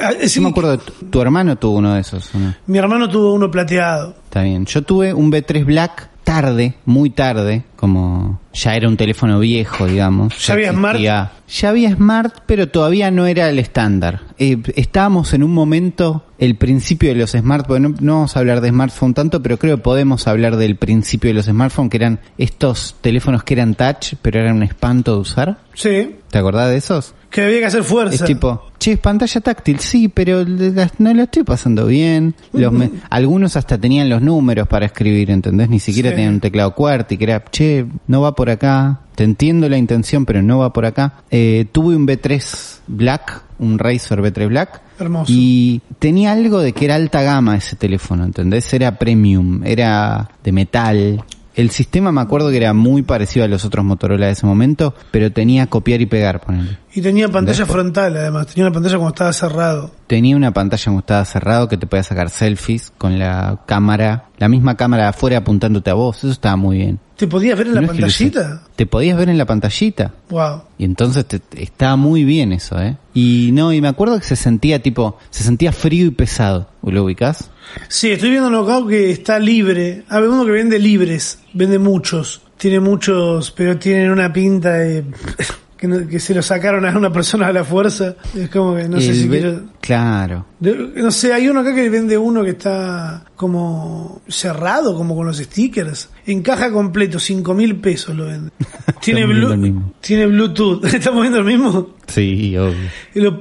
Ah, 0.00 0.12
sí, 0.20 0.36
Yo 0.36 0.42
me 0.42 0.50
acuerdo, 0.50 0.78
tu, 0.78 1.20
hermano 1.20 1.56
tuvo 1.56 1.78
uno 1.78 1.94
de 1.94 2.00
esos. 2.00 2.30
Mi 2.66 2.78
hermano 2.78 3.08
tuvo 3.08 3.34
uno 3.34 3.50
plateado. 3.50 4.14
Está 4.24 4.42
bien. 4.42 4.64
Yo 4.66 4.82
tuve 4.82 5.12
un 5.12 5.30
B3 5.30 5.64
Black 5.64 6.08
tarde, 6.24 6.74
muy 6.84 7.10
tarde, 7.10 7.64
como 7.76 8.40
ya 8.52 8.76
era 8.76 8.88
un 8.88 8.96
teléfono 8.96 9.38
viejo, 9.38 9.86
digamos. 9.86 10.46
¿Ya 10.46 10.54
había 10.54 10.72
Smart? 10.72 11.00
Ya 11.00 11.68
había 11.68 11.94
Smart, 11.94 12.34
pero 12.46 12.68
todavía 12.68 13.10
no 13.10 13.26
era 13.26 13.48
el 13.48 13.58
estándar. 13.58 14.20
Eh, 14.38 14.58
estábamos 14.76 15.34
en 15.34 15.42
un 15.42 15.52
momento, 15.52 16.24
el 16.38 16.56
principio 16.56 17.10
de 17.10 17.16
los 17.16 17.32
smartphones, 17.32 17.82
no, 17.82 17.96
no 18.00 18.14
vamos 18.14 18.36
a 18.36 18.40
hablar 18.40 18.60
de 18.60 18.70
smartphone 18.70 19.14
tanto, 19.14 19.42
pero 19.42 19.58
creo 19.58 19.76
que 19.76 19.82
podemos 19.82 20.26
hablar 20.26 20.56
del 20.56 20.76
principio 20.76 21.28
de 21.30 21.34
los 21.34 21.46
smartphones, 21.46 21.90
que 21.90 21.96
eran 21.96 22.20
estos 22.38 22.96
teléfonos 23.00 23.42
que 23.42 23.54
eran 23.54 23.74
touch, 23.74 24.14
pero 24.22 24.40
eran 24.40 24.56
un 24.56 24.62
espanto 24.62 25.14
de 25.14 25.20
usar. 25.20 25.58
Sí, 25.74 26.16
¿Te 26.30 26.38
acordás 26.38 26.70
de 26.70 26.76
esos? 26.76 27.14
Que 27.32 27.42
había 27.42 27.58
que 27.60 27.64
hacer 27.66 27.82
fuerza. 27.82 28.14
Es 28.14 28.24
tipo, 28.24 28.66
che, 28.78 28.96
pantalla 28.98 29.40
táctil, 29.40 29.78
sí, 29.80 30.08
pero 30.08 30.44
no 30.44 31.14
la 31.14 31.22
estoy 31.24 31.42
pasando 31.42 31.86
bien. 31.86 32.34
Los 32.52 32.72
me- 32.72 32.90
algunos 33.10 33.56
hasta 33.56 33.78
tenían 33.78 34.08
los 34.08 34.22
números 34.22 34.68
para 34.68 34.86
escribir, 34.86 35.30
¿entendés? 35.30 35.68
Ni 35.68 35.80
siquiera 35.80 36.10
Sí. 36.10 36.16
tenían 36.16 36.34
un 36.34 36.40
teclado 36.40 36.74
QWERTY, 36.74 37.16
que 37.16 37.24
era, 37.24 37.42
che, 37.50 37.86
no 38.06 38.20
va 38.20 38.34
por 38.34 38.50
acá. 38.50 39.00
Te 39.14 39.24
entiendo 39.24 39.68
la 39.68 39.76
intención, 39.76 40.24
pero 40.24 40.42
no 40.42 40.58
va 40.58 40.72
por 40.72 40.86
acá. 40.86 41.14
Eh, 41.30 41.66
tuve 41.72 41.96
un 41.96 42.06
B3 42.06 42.80
Black, 42.86 43.42
un 43.58 43.78
Razer 43.78 44.20
B3 44.22 44.48
Black. 44.48 44.80
Hermoso. 44.98 45.32
Y 45.34 45.80
tenía 45.98 46.32
algo 46.32 46.60
de 46.60 46.72
que 46.72 46.84
era 46.84 46.94
alta 46.94 47.22
gama 47.22 47.56
ese 47.56 47.76
teléfono, 47.76 48.24
¿entendés? 48.24 48.72
Era 48.72 48.98
premium, 48.98 49.62
era 49.64 50.30
de 50.44 50.52
metal. 50.52 51.24
El 51.54 51.70
sistema 51.70 52.12
me 52.12 52.20
acuerdo 52.20 52.50
que 52.50 52.56
era 52.56 52.72
muy 52.72 53.02
parecido 53.02 53.44
a 53.44 53.48
los 53.48 53.64
otros 53.64 53.84
Motorola 53.84 54.26
de 54.26 54.32
ese 54.32 54.46
momento, 54.46 54.94
pero 55.10 55.30
tenía 55.32 55.66
copiar 55.66 56.00
y 56.00 56.06
pegar, 56.06 56.40
ponele. 56.40 56.78
Y 56.94 57.02
tenía 57.02 57.28
pantalla 57.28 57.58
Después. 57.58 57.70
frontal, 57.70 58.16
además. 58.16 58.46
Tenía 58.46 58.64
una 58.64 58.72
pantalla 58.72 58.96
cuando 58.96 59.14
estaba 59.14 59.32
cerrado. 59.32 59.90
Tenía 60.06 60.36
una 60.36 60.52
pantalla 60.52 60.84
cuando 60.84 61.00
estaba 61.00 61.24
cerrado 61.24 61.68
que 61.68 61.76
te 61.76 61.86
podía 61.86 62.02
sacar 62.02 62.30
selfies 62.30 62.92
con 62.96 63.18
la 63.18 63.60
cámara, 63.66 64.26
la 64.38 64.48
misma 64.48 64.76
cámara 64.76 65.04
de 65.04 65.08
afuera 65.10 65.38
apuntándote 65.38 65.90
a 65.90 65.94
vos. 65.94 66.18
Eso 66.18 66.30
estaba 66.30 66.56
muy 66.56 66.78
bien. 66.78 66.98
¿Te 67.16 67.26
podías 67.26 67.56
ver 67.58 67.68
en 67.68 67.74
la 67.74 67.80
No 67.82 67.86
pantallita? 67.88 68.62
Te 68.74 68.86
podías 68.86 69.16
ver 69.16 69.28
en 69.28 69.38
la 69.38 69.44
pantallita. 69.44 70.12
Wow. 70.30 70.62
Y 70.78 70.84
entonces 70.84 71.24
te- 71.26 71.40
estaba 71.56 71.96
muy 71.96 72.24
bien 72.24 72.52
eso, 72.52 72.80
¿eh? 72.80 72.96
Y 73.14 73.50
no, 73.52 73.72
y 73.72 73.80
me 73.80 73.88
acuerdo 73.88 74.18
que 74.18 74.24
se 74.24 74.34
sentía 74.36 74.82
tipo, 74.82 75.18
se 75.30 75.44
sentía 75.44 75.72
frío 75.72 76.06
y 76.06 76.10
pesado. 76.10 76.68
¿Lo 76.82 77.04
ubicás? 77.04 77.50
Sí, 77.88 78.10
estoy 78.10 78.30
viendo 78.30 78.50
Knockout 78.50 78.88
que 78.88 79.10
está 79.12 79.38
libre. 79.38 80.04
Ah, 80.08 80.18
uno 80.20 80.44
que 80.44 80.50
vende 80.50 80.78
libres. 80.78 81.38
Vende 81.52 81.78
muchos. 81.78 82.40
Tiene 82.56 82.80
muchos, 82.80 83.50
pero 83.52 83.78
tienen 83.78 84.10
una 84.10 84.32
pinta 84.32 84.72
de... 84.74 85.04
Que, 85.82 85.88
no- 85.88 86.06
que 86.06 86.20
se 86.20 86.32
lo 86.32 86.42
sacaron 86.42 86.86
a 86.86 86.96
una 86.96 87.12
persona 87.12 87.48
a 87.48 87.52
la 87.52 87.64
fuerza. 87.64 88.14
Es 88.36 88.48
como 88.50 88.76
que 88.76 88.88
no 88.88 89.00
sé 89.00 89.16
si 89.16 89.28
quiero... 89.28 89.62
Claro. 89.80 90.46
de- 90.60 90.92
no 90.94 91.10
sé, 91.10 91.32
hay 91.32 91.48
uno 91.48 91.58
acá 91.58 91.74
que 91.74 91.90
vende 91.90 92.16
uno 92.16 92.44
que 92.44 92.50
está 92.50 93.24
como 93.34 94.22
cerrado, 94.28 94.96
como 94.96 95.16
con 95.16 95.26
los 95.26 95.38
stickers. 95.38 96.08
En 96.24 96.40
caja 96.42 96.70
completo, 96.70 97.18
cinco 97.18 97.52
mil 97.52 97.74
pesos 97.80 98.14
lo 98.16 98.26
vende. 98.26 98.52
Tiene, 99.00 99.26
Blu- 99.26 99.92
tiene 100.00 100.26
Bluetooth. 100.26 100.84
¿Estamos 100.94 101.22
viendo 101.22 101.40
el 101.40 101.46
mismo? 101.46 101.96
Sí, 102.06 102.56
obvio. 102.56 102.76
Lo, 103.14 103.40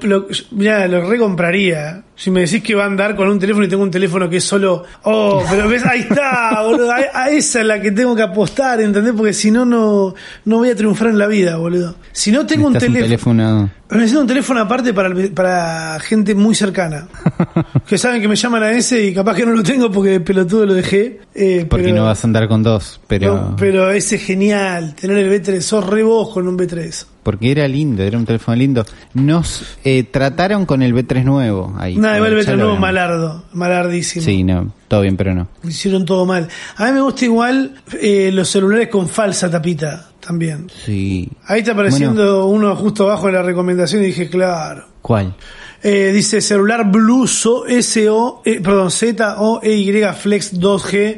lo 0.88 1.08
recompraría. 1.08 2.06
Si 2.22 2.30
me 2.30 2.42
decís 2.42 2.62
que 2.62 2.76
va 2.76 2.84
a 2.84 2.86
andar 2.86 3.16
con 3.16 3.28
un 3.28 3.40
teléfono 3.40 3.66
y 3.66 3.68
tengo 3.68 3.82
un 3.82 3.90
teléfono 3.90 4.30
que 4.30 4.38
es 4.38 4.44
solo. 4.44 4.84
Oh, 5.06 5.44
pero 5.50 5.68
ves, 5.68 5.84
ahí 5.84 6.02
está, 6.02 6.62
boludo. 6.64 6.92
A, 6.92 6.98
a 7.16 7.30
esa 7.32 7.62
es 7.62 7.66
la 7.66 7.82
que 7.82 7.92
tengo 7.92 8.16
que 8.16 8.22
apostar, 8.22 8.80
¿entendés? 8.80 9.14
Porque 9.18 9.34
si 9.34 9.50
no, 9.50 9.66
no, 9.66 10.14
no 10.46 10.58
voy 10.60 10.70
a 10.70 10.76
triunfar 10.76 11.08
en 11.08 11.18
la 11.18 11.26
vida, 11.26 11.58
boludo. 11.58 11.96
Si 12.12 12.32
no 12.32 12.46
tengo 12.46 12.68
un 12.68 12.74
teléfono. 12.74 13.02
teléfono. 13.06 13.70
Necesito 13.90 14.22
un 14.22 14.28
teléfono 14.28 14.60
aparte 14.62 14.94
para, 14.94 15.10
para 15.34 16.00
gente 16.00 16.36
muy 16.36 16.54
cercana. 16.54 17.08
que 17.88 17.98
saben 17.98 18.22
que 18.22 18.28
me 18.28 18.36
llaman 18.36 18.62
a 18.62 18.72
ese 18.72 19.04
y 19.04 19.16
capaz 19.16 19.36
que 19.36 19.44
no 19.46 19.54
lo 19.54 19.64
tengo 19.64 19.92
porque 19.92 20.12
de 20.12 20.20
pelotudo 20.20 20.68
lo 20.68 20.74
dejé. 20.76 21.22
eh, 21.34 21.66
Porque 21.68 21.86
pero- 21.86 21.96
no 21.98 22.06
vas 22.06 22.24
a 22.24 22.28
andar 22.28 22.48
con 22.48 22.62
dos, 22.62 23.02
pero... 23.08 23.36
no, 23.36 23.56
pero 23.56 23.90
ese 23.90 24.18
es 24.18 24.24
genial. 24.24 24.94
Tener 24.94 25.18
el 25.18 25.42
B3. 25.44 25.60
Sos 25.62 25.88
re 25.88 26.04
vos 26.04 26.30
con 26.30 26.48
un 26.48 26.56
B3. 26.56 27.06
Porque 27.24 27.52
era 27.52 27.68
lindo, 27.68 28.02
era 28.02 28.18
un 28.18 28.26
teléfono 28.26 28.58
lindo. 28.58 28.86
Nos 29.14 29.78
eh, 29.84 30.04
trataron 30.04 30.66
con 30.66 30.82
el 30.82 30.94
B3 30.94 31.24
nuevo 31.24 31.76
ahí. 31.78 31.96
Nada, 31.96 32.18
igual 32.18 32.34
el 32.34 32.46
Ya 32.46 32.54
B3 32.54 32.56
lo 32.56 32.64
nuevo 32.64 32.80
malardo. 32.80 33.44
Malardísimo. 33.54 34.26
Sí, 34.26 34.44
no, 34.44 34.74
todo 34.88 35.02
bien, 35.02 35.18
pero 35.18 35.34
no. 35.36 35.48
Hicieron 35.64 36.06
todo 36.06 36.26
mal. 36.26 36.48
A 36.78 36.86
mí 36.88 36.92
me 36.94 37.02
gusta 37.02 37.26
igual 37.26 37.76
eh, 38.00 38.32
los 38.34 38.50
celulares 38.50 38.88
con 38.88 39.08
falsa 39.08 39.52
tapita 39.52 40.10
también. 40.20 40.68
Sí. 40.86 41.30
Ahí 41.46 41.60
está 41.60 41.74
apareciendo 41.74 42.48
uno 42.48 42.76
justo 42.76 43.04
abajo 43.04 43.28
de 43.28 43.34
la 43.34 43.44
recomendación 43.44 44.02
y 44.04 44.08
dije, 44.08 44.30
claro. 44.30 44.86
¿Cuál? 45.02 45.36
Eh, 45.84 46.12
dice 46.14 46.42
celular 46.42 46.90
Blue 46.92 47.28
So, 47.28 47.66
SO, 47.82 48.42
eh, 48.46 48.62
perdón, 48.62 48.92
Z 48.92 49.36
O 49.40 49.62
E 49.64 49.74
Y 49.74 50.04
Flex 50.14 50.60
2G. 50.60 51.18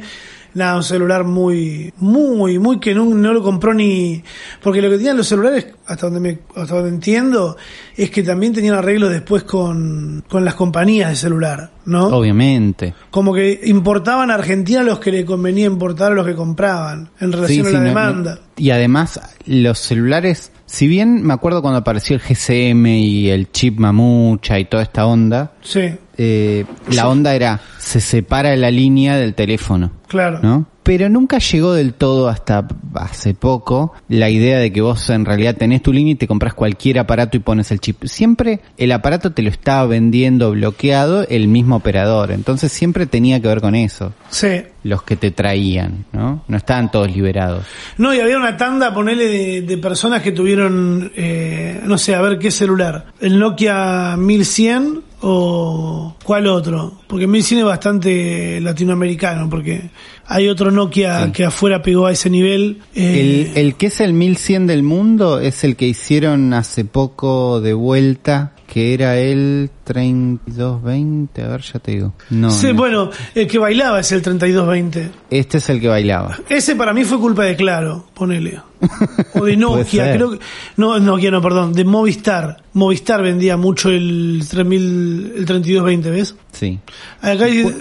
Nada, 0.55 0.75
un 0.77 0.83
celular 0.83 1.23
muy, 1.23 1.91
muy, 1.97 2.59
muy 2.59 2.79
que 2.79 2.93
no, 2.93 3.05
no 3.05 3.33
lo 3.33 3.41
compró 3.41 3.73
ni. 3.73 4.23
Porque 4.61 4.81
lo 4.81 4.89
que 4.89 4.97
tenían 4.97 5.17
los 5.17 5.27
celulares, 5.27 5.67
hasta 5.87 6.05
donde 6.09 6.19
me, 6.19 6.39
hasta 6.55 6.75
donde 6.75 6.89
entiendo, 6.89 7.57
es 7.97 8.09
que 8.11 8.21
también 8.23 8.53
tenían 8.53 8.75
arreglos 8.75 9.09
después 9.11 9.43
con, 9.43 10.23
con 10.29 10.45
las 10.45 10.53
compañías 10.53 11.09
de 11.09 11.15
celular, 11.15 11.71
¿no? 11.85 12.05
Obviamente. 12.07 12.93
Como 13.09 13.33
que 13.33 13.61
importaban 13.65 14.29
a 14.29 14.35
Argentina 14.35 14.83
los 14.83 14.99
que 14.99 15.11
le 15.11 15.25
convenía 15.25 15.65
importar 15.65 16.11
a 16.11 16.15
los 16.15 16.25
que 16.25 16.35
compraban, 16.35 17.09
en 17.19 17.31
relación 17.31 17.65
Sí, 17.65 17.69
a 17.71 17.73
la 17.73 17.79
no- 17.79 17.85
demanda. 17.89 18.35
no- 18.35 18.41
y 18.55 18.69
además, 18.69 19.19
los 19.47 19.79
celulares, 19.79 20.51
si 20.67 20.87
bien 20.87 21.23
me 21.23 21.33
acuerdo 21.33 21.63
cuando 21.63 21.79
apareció 21.79 22.15
el 22.15 22.21
GSM 22.21 22.85
y 22.99 23.29
el 23.31 23.51
chip 23.51 23.79
mamucha 23.79 24.59
y 24.59 24.65
toda 24.65 24.83
esta 24.83 25.07
onda, 25.07 25.53
Sí, 25.61 25.81
eh, 26.17 26.65
la 26.91 27.07
onda 27.09 27.33
era, 27.35 27.59
se 27.79 27.99
separa 28.01 28.55
la 28.55 28.71
línea 28.71 29.15
del 29.17 29.33
teléfono. 29.33 29.91
claro. 30.07 30.39
¿no? 30.41 30.67
Pero 30.83 31.07
nunca 31.07 31.37
llegó 31.37 31.71
del 31.71 31.93
todo 31.93 32.27
hasta 32.27 32.67
hace 32.95 33.33
poco 33.33 33.93
la 34.09 34.29
idea 34.29 34.59
de 34.59 34.73
que 34.73 34.81
vos 34.81 35.09
en 35.11 35.23
realidad 35.23 35.55
tenés 35.55 35.81
tu 35.81 35.93
línea 35.93 36.11
y 36.11 36.15
te 36.15 36.27
compras 36.27 36.53
cualquier 36.53 36.99
aparato 36.99 37.37
y 37.37 37.39
pones 37.39 37.71
el 37.71 37.79
chip. 37.79 38.03
Siempre 38.03 38.59
el 38.75 38.91
aparato 38.91 39.31
te 39.31 39.43
lo 39.43 39.49
estaba 39.49 39.85
vendiendo 39.87 40.51
bloqueado 40.51 41.25
el 41.29 41.47
mismo 41.47 41.77
operador, 41.77 42.31
entonces 42.33 42.69
siempre 42.73 43.05
tenía 43.05 43.39
que 43.39 43.47
ver 43.47 43.61
con 43.61 43.75
eso, 43.75 44.11
Sí. 44.29 44.63
los 44.83 45.03
que 45.03 45.15
te 45.15 45.31
traían, 45.31 46.03
¿no? 46.11 46.43
No 46.49 46.57
estaban 46.57 46.91
todos 46.91 47.09
liberados. 47.15 47.63
No, 47.97 48.13
y 48.13 48.19
había 48.19 48.37
una 48.37 48.57
tanda, 48.57 48.93
ponele, 48.93 49.25
de, 49.27 49.61
de 49.61 49.77
personas 49.77 50.21
que 50.21 50.33
tuvieron, 50.33 51.13
eh, 51.15 51.79
no 51.85 51.97
sé, 51.97 52.13
a 52.13 52.19
ver 52.21 52.37
qué 52.39 52.51
celular. 52.51 53.05
El 53.21 53.39
Nokia 53.39 54.17
1100 54.17 55.01
o 55.25 56.15
cuál 56.23 56.47
otro. 56.47 56.93
Porque 57.07 57.27
1100 57.27 57.59
es 57.59 57.65
bastante 57.65 58.59
latinoamericano, 58.61 59.49
porque 59.49 59.89
hay 60.27 60.49
otro 60.49 60.69
Nokia 60.69 61.25
Sí. 61.25 61.31
que 61.31 61.45
afuera 61.45 61.81
pegó 61.81 62.05
a 62.07 62.11
ese 62.11 62.29
nivel. 62.29 62.81
eh, 62.93 63.51
El, 63.55 63.57
el 63.67 63.75
que 63.75 63.87
es 63.87 63.99
el 64.01 64.13
1100 64.13 64.67
del 64.67 64.83
mundo 64.83 65.39
es 65.39 65.63
el 65.63 65.75
que 65.75 65.87
hicieron 65.87 66.53
hace 66.53 66.83
poco 66.85 67.61
de 67.61 67.73
vuelta, 67.73 68.53
que 68.73 68.93
era 68.95 69.17
el 69.19 69.69
3220, 69.83 71.43
a 71.43 71.47
ver, 71.49 71.61
ya 71.61 71.77
te 71.79 71.91
digo. 71.91 72.13
No, 72.31 72.49
sí, 72.49 72.67
no. 72.69 72.73
bueno, 72.73 73.09
el 73.35 73.47
que 73.47 73.59
bailaba 73.59 73.99
es 73.99 74.11
el 74.11 74.23
3220. 74.23 75.11
Este 75.29 75.59
es 75.59 75.69
el 75.69 75.79
que 75.79 75.87
bailaba. 75.87 76.39
Ese 76.49 76.75
para 76.75 76.91
mí 76.93 77.03
fue 77.03 77.19
culpa 77.19 77.43
de 77.43 77.55
Claro, 77.55 78.07
ponele. 78.15 78.59
O 79.35 79.45
de 79.45 79.55
Nokia, 79.55 80.13
creo 80.15 80.31
que. 80.31 80.39
No, 80.77 80.99
Nokia 80.99 81.29
no, 81.31 81.41
perdón, 81.41 81.73
de 81.73 81.85
Movistar. 81.85 82.63
Movistar 82.73 83.21
vendía 83.21 83.55
mucho 83.57 83.89
el 83.89 84.43
3000, 84.49 85.33
el 85.37 85.45
3220, 85.45 86.09
¿ves? 86.09 86.35
Sí. 86.51 86.79
Acá 87.21 87.45
hay- 87.45 87.71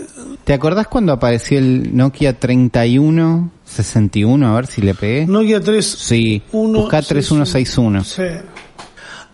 ¿Te 0.44 0.52
acordás 0.52 0.86
cuando 0.88 1.12
apareció 1.12 1.58
el 1.58 1.96
Nokia 1.96 2.38
3161? 2.38 4.48
A 4.48 4.54
ver 4.54 4.66
si 4.66 4.82
le 4.82 4.94
pegué. 4.94 5.26
Nokia 5.26 5.60
3. 5.60 5.84
Sí, 5.86 6.42
Uno, 6.52 6.80
buscá 6.80 7.00
sí, 7.02 7.08
3161. 7.08 8.04
Sí. 8.04 8.22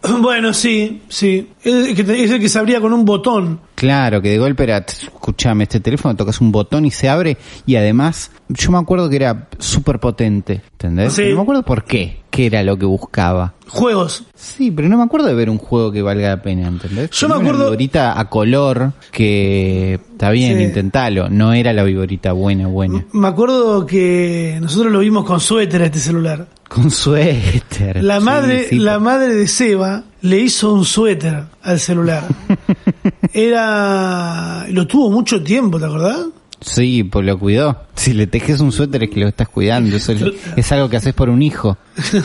Bueno, 0.21 0.53
sí, 0.53 1.03
sí. 1.09 1.49
Es 1.63 1.99
el 1.99 2.41
que, 2.41 2.49
se 2.49 2.59
abría 2.59 2.81
con 2.81 2.93
un 2.93 3.05
botón. 3.05 3.61
Claro, 3.75 4.21
que 4.21 4.31
de 4.31 4.39
golpe 4.39 4.65
era, 4.65 4.85
"Tss, 4.85 5.05
escuchame, 5.05 5.65
este 5.65 5.81
teléfono 5.81 6.17
tocas 6.17 6.41
un 6.41 6.51
botón 6.53 6.85
y 6.85 6.91
se 6.91 7.09
abre 7.09 7.37
y 7.67 7.77
además 7.77 8.31
yo 8.49 8.71
me 8.73 8.79
acuerdo 8.79 9.09
que 9.09 9.17
era 9.17 9.49
súper 9.59 9.99
potente, 10.01 10.63
¿entendés? 10.73 11.13
Sí. 11.13 11.27
No 11.31 11.37
me 11.37 11.43
acuerdo 11.43 11.63
por 11.63 11.85
qué. 11.85 12.19
¿Qué 12.31 12.47
era 12.47 12.63
lo 12.63 12.77
que 12.79 12.85
buscaba. 12.87 13.55
Juegos. 13.69 14.25
Sí, 14.35 14.71
pero 14.71 14.89
no 14.89 14.97
me 14.99 15.03
acuerdo 15.03 15.27
de 15.27 15.35
ver 15.35 15.51
un 15.51 15.59
juego 15.59 15.91
que 15.91 16.03
valga 16.03 16.29
la 16.29 16.43
pena, 16.43 16.69
¿entendés? 16.69 17.11
Yo 17.11 17.29
me 17.29 17.35
acuerdo- 17.35 17.63
Una 17.63 17.65
viborita 17.71 18.21
a 18.21 18.29
color 18.29 18.93
que 19.11 19.95
está 19.95 20.31
bien, 20.31 20.59
Sí. 20.59 20.65
intentalo. 20.65 21.29
No 21.29 21.53
era 21.53 21.73
la 21.73 21.83
viborita 21.83 22.33
buena, 22.33 22.69
buena. 22.69 23.05
Me 23.13 23.27
acuerdo 23.29 23.85
que 23.87 24.59
nosotros 24.61 24.93
lo 24.93 25.01
vimos 25.01 25.25
con 25.25 25.41
suéter 25.41 25.83
a 25.83 25.87
este 25.87 25.99
celular. 25.99 26.47
Con 26.69 26.91
suéter. 26.91 28.03
La 28.03 28.21
madre, 28.21 28.69
sí, 28.69 28.79
la 28.79 28.99
madre 28.99 29.35
de 29.35 29.49
Seba 29.49 30.05
le 30.21 30.39
hizo 30.39 30.73
un 30.73 30.85
suéter 30.85 31.45
al 31.63 31.81
celular. 31.81 32.25
Era, 33.33 34.67
lo 34.69 34.87
tuvo 34.87 35.11
mucho 35.11 35.43
tiempo, 35.43 35.79
¿te 35.79 35.87
acordás? 35.87 36.27
Sí, 36.61 37.05
pues 37.05 37.25
lo 37.25 37.39
cuidó. 37.39 37.85
Si 37.95 38.13
le 38.13 38.27
tejes 38.27 38.61
un 38.61 38.73
suéter 38.73 39.05
es 39.05 39.11
que 39.11 39.21
lo 39.21 39.29
estás 39.29 39.49
cuidando. 39.49 39.97
Eso 39.97 40.13
es, 40.13 40.23
es 40.57 40.73
algo 40.73 40.89
que 40.91 40.97
haces 40.97 41.15
por 41.15 41.29
un 41.31 41.41
hijo. 41.43 41.79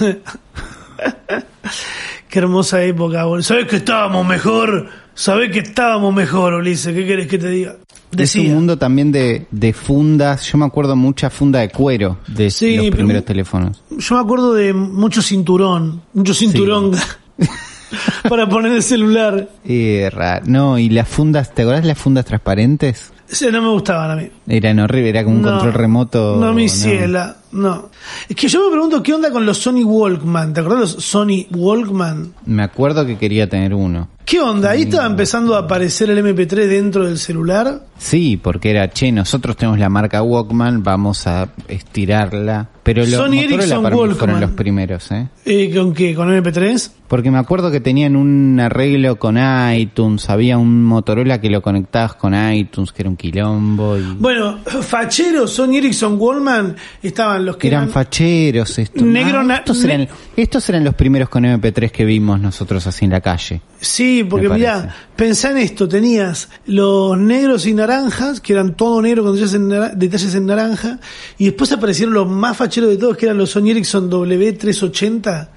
Qué 2.29 2.39
hermosa 2.39 2.84
época, 2.84 3.25
boludo. 3.25 3.43
¿Sabés 3.43 3.67
que 3.67 3.75
estábamos 3.77 4.25
mejor? 4.25 4.89
¿Sabés 5.13 5.51
que 5.51 5.60
estábamos 5.60 6.13
mejor, 6.13 6.53
Ulises? 6.53 6.93
¿Qué 6.93 7.06
querés 7.06 7.27
que 7.27 7.38
te 7.38 7.47
diga? 7.49 7.75
Es 8.17 8.36
un 8.36 8.54
mundo 8.54 8.78
también 8.78 9.12
de, 9.12 9.45
de 9.52 9.73
fundas. 9.73 10.43
Yo 10.52 10.58
me 10.58 10.65
acuerdo 10.65 10.95
mucha 10.95 11.30
funda 11.30 11.60
de 11.60 11.69
cuero 11.69 12.17
de 12.28 12.49
Sí, 12.52 12.78
los 12.78 12.89
primeros 12.89 13.26
teléfonos. 13.26 13.82
Yo 13.89 14.15
me 14.15 14.21
acuerdo 14.21 14.54
de 14.54 14.73
mucho 14.73 15.21
cinturón, 15.21 16.02
mucho 16.13 16.34
cinturón 16.34 16.91
para 18.30 18.47
poner 18.47 18.71
el 18.71 18.84
celular. 18.84 19.49
Eh, 19.65 20.10
no, 20.45 20.78
y 20.78 20.89
las 20.89 21.08
fundas, 21.08 21.54
¿te 21.54 21.63
acordás 21.63 21.82
de 21.84 21.89
las 21.89 21.97
fundas 21.97 22.26
transparentes? 22.26 23.12
Ese 23.30 23.52
no 23.52 23.62
me 23.62 23.69
gustaban 23.69 24.12
a 24.12 24.15
mí. 24.15 24.30
Eran 24.47 24.79
horribles, 24.79 25.10
era 25.12 25.23
como 25.23 25.38
un 25.38 25.41
No, 25.41 25.51
control 25.51 25.73
remoto. 25.73 26.38
No, 26.39 26.53
mi 26.53 26.67
ciela, 26.67 27.38
no. 27.51 27.89
Es 28.27 28.36
que 28.36 28.47
yo 28.47 28.65
me 28.65 28.71
pregunto 28.71 29.01
qué 29.01 29.13
onda 29.13 29.32
con 29.32 29.45
los 29.45 29.58
Sony 29.58 29.84
Walkman. 29.86 30.53
¿Te 30.53 30.60
acordás 30.62 30.79
de 30.79 30.95
los 30.95 31.03
Sony 31.06 31.45
Walkman? 31.56 32.34
Me 32.45 32.63
acuerdo 32.63 33.06
que 33.06 33.17
quería 33.17 33.47
tener 33.47 33.73
uno. 33.73 34.10
¿Qué 34.25 34.39
onda? 34.39 34.71
Ahí 34.71 34.84
estaba 34.84 35.06
empezando 35.06 35.53
a 35.56 35.60
aparecer 35.60 36.10
el 36.10 36.17
MP3 36.23 36.67
dentro 36.67 37.06
del 37.06 37.17
celular. 37.17 37.86
Sí, 37.97 38.38
porque 38.41 38.71
era, 38.71 38.89
che, 38.89 39.12
nosotros 39.12 39.56
tenemos 39.58 39.79
la 39.79 39.89
marca 39.89 40.21
Walkman, 40.23 40.82
vamos 40.82 41.27
a 41.27 41.49
estirarla. 41.67 42.69
Pero 42.84 43.01
los 43.01 43.12
Sony 43.12 43.39
Ericsson 43.39 43.84
Walkman. 43.84 44.15
fueron 44.15 44.41
los 44.41 44.51
primeros, 44.51 45.12
¿eh? 45.12 45.27
Eh, 45.45 45.73
¿Con 45.75 45.93
qué? 45.93 46.15
¿Con 46.15 46.29
MP3? 46.29 46.91
Porque 47.08 47.32
me 47.32 47.38
acuerdo 47.38 47.69
que 47.69 47.79
tenían 47.79 48.15
un 48.15 48.60
arreglo 48.60 49.17
con 49.17 49.38
iTunes, 49.75 50.29
había 50.29 50.58
un 50.58 50.84
Motorola 50.84 51.39
que 51.39 51.49
lo 51.49 51.62
conectabas 51.62 52.15
con 52.15 52.34
iTunes, 52.34 52.91
que 52.91 53.03
era 53.03 53.10
un 53.10 53.17
quilombo. 53.17 53.97
Y... 53.97 54.03
Bueno, 54.17 54.32
facheros, 54.81 55.53
Sony 55.53 55.75
Ericsson 55.77 56.17
Walkman, 56.19 56.75
estaban 57.01 57.45
los 57.45 57.57
que 57.57 57.67
eran 57.67 57.83
eran... 57.83 57.93
facheros 57.93 58.77
estos. 58.79 59.03
Negro 59.03 59.39
Ah, 59.39 59.43
eran, 59.83 60.07
estos 60.35 60.69
eran 60.69 60.83
los 60.83 60.93
primeros 60.95 61.29
con 61.29 61.43
MP3 61.43 61.91
que 61.91 62.05
vimos 62.05 62.39
nosotros 62.39 62.85
así 62.87 63.05
en 63.05 63.11
la 63.11 63.21
calle. 63.21 63.61
Sí, 63.79 64.23
porque 64.29 64.47
mirá, 64.47 64.95
pensá 65.15 65.51
en 65.51 65.57
esto, 65.57 65.87
tenías 65.89 66.49
los 66.67 67.17
negros 67.17 67.65
y 67.65 67.73
naranjas, 67.73 68.39
que 68.39 68.53
eran 68.53 68.75
todo 68.75 69.01
negro 69.01 69.23
con 69.23 69.33
detalles 69.33 69.53
en, 69.55 69.67
nara- 69.67 69.89
detalles 69.93 70.33
en 70.35 70.45
naranja, 70.45 70.99
y 71.37 71.45
después 71.45 71.71
aparecieron 71.73 72.13
los 72.13 72.27
más 72.29 72.55
facheros 72.55 72.89
de 72.89 72.97
todos, 72.97 73.17
que 73.17 73.25
eran 73.25 73.37
los 73.37 73.49
Sony 73.51 73.71
Ericsson 73.71 74.09
W380, 74.09 75.27
A 75.27 75.47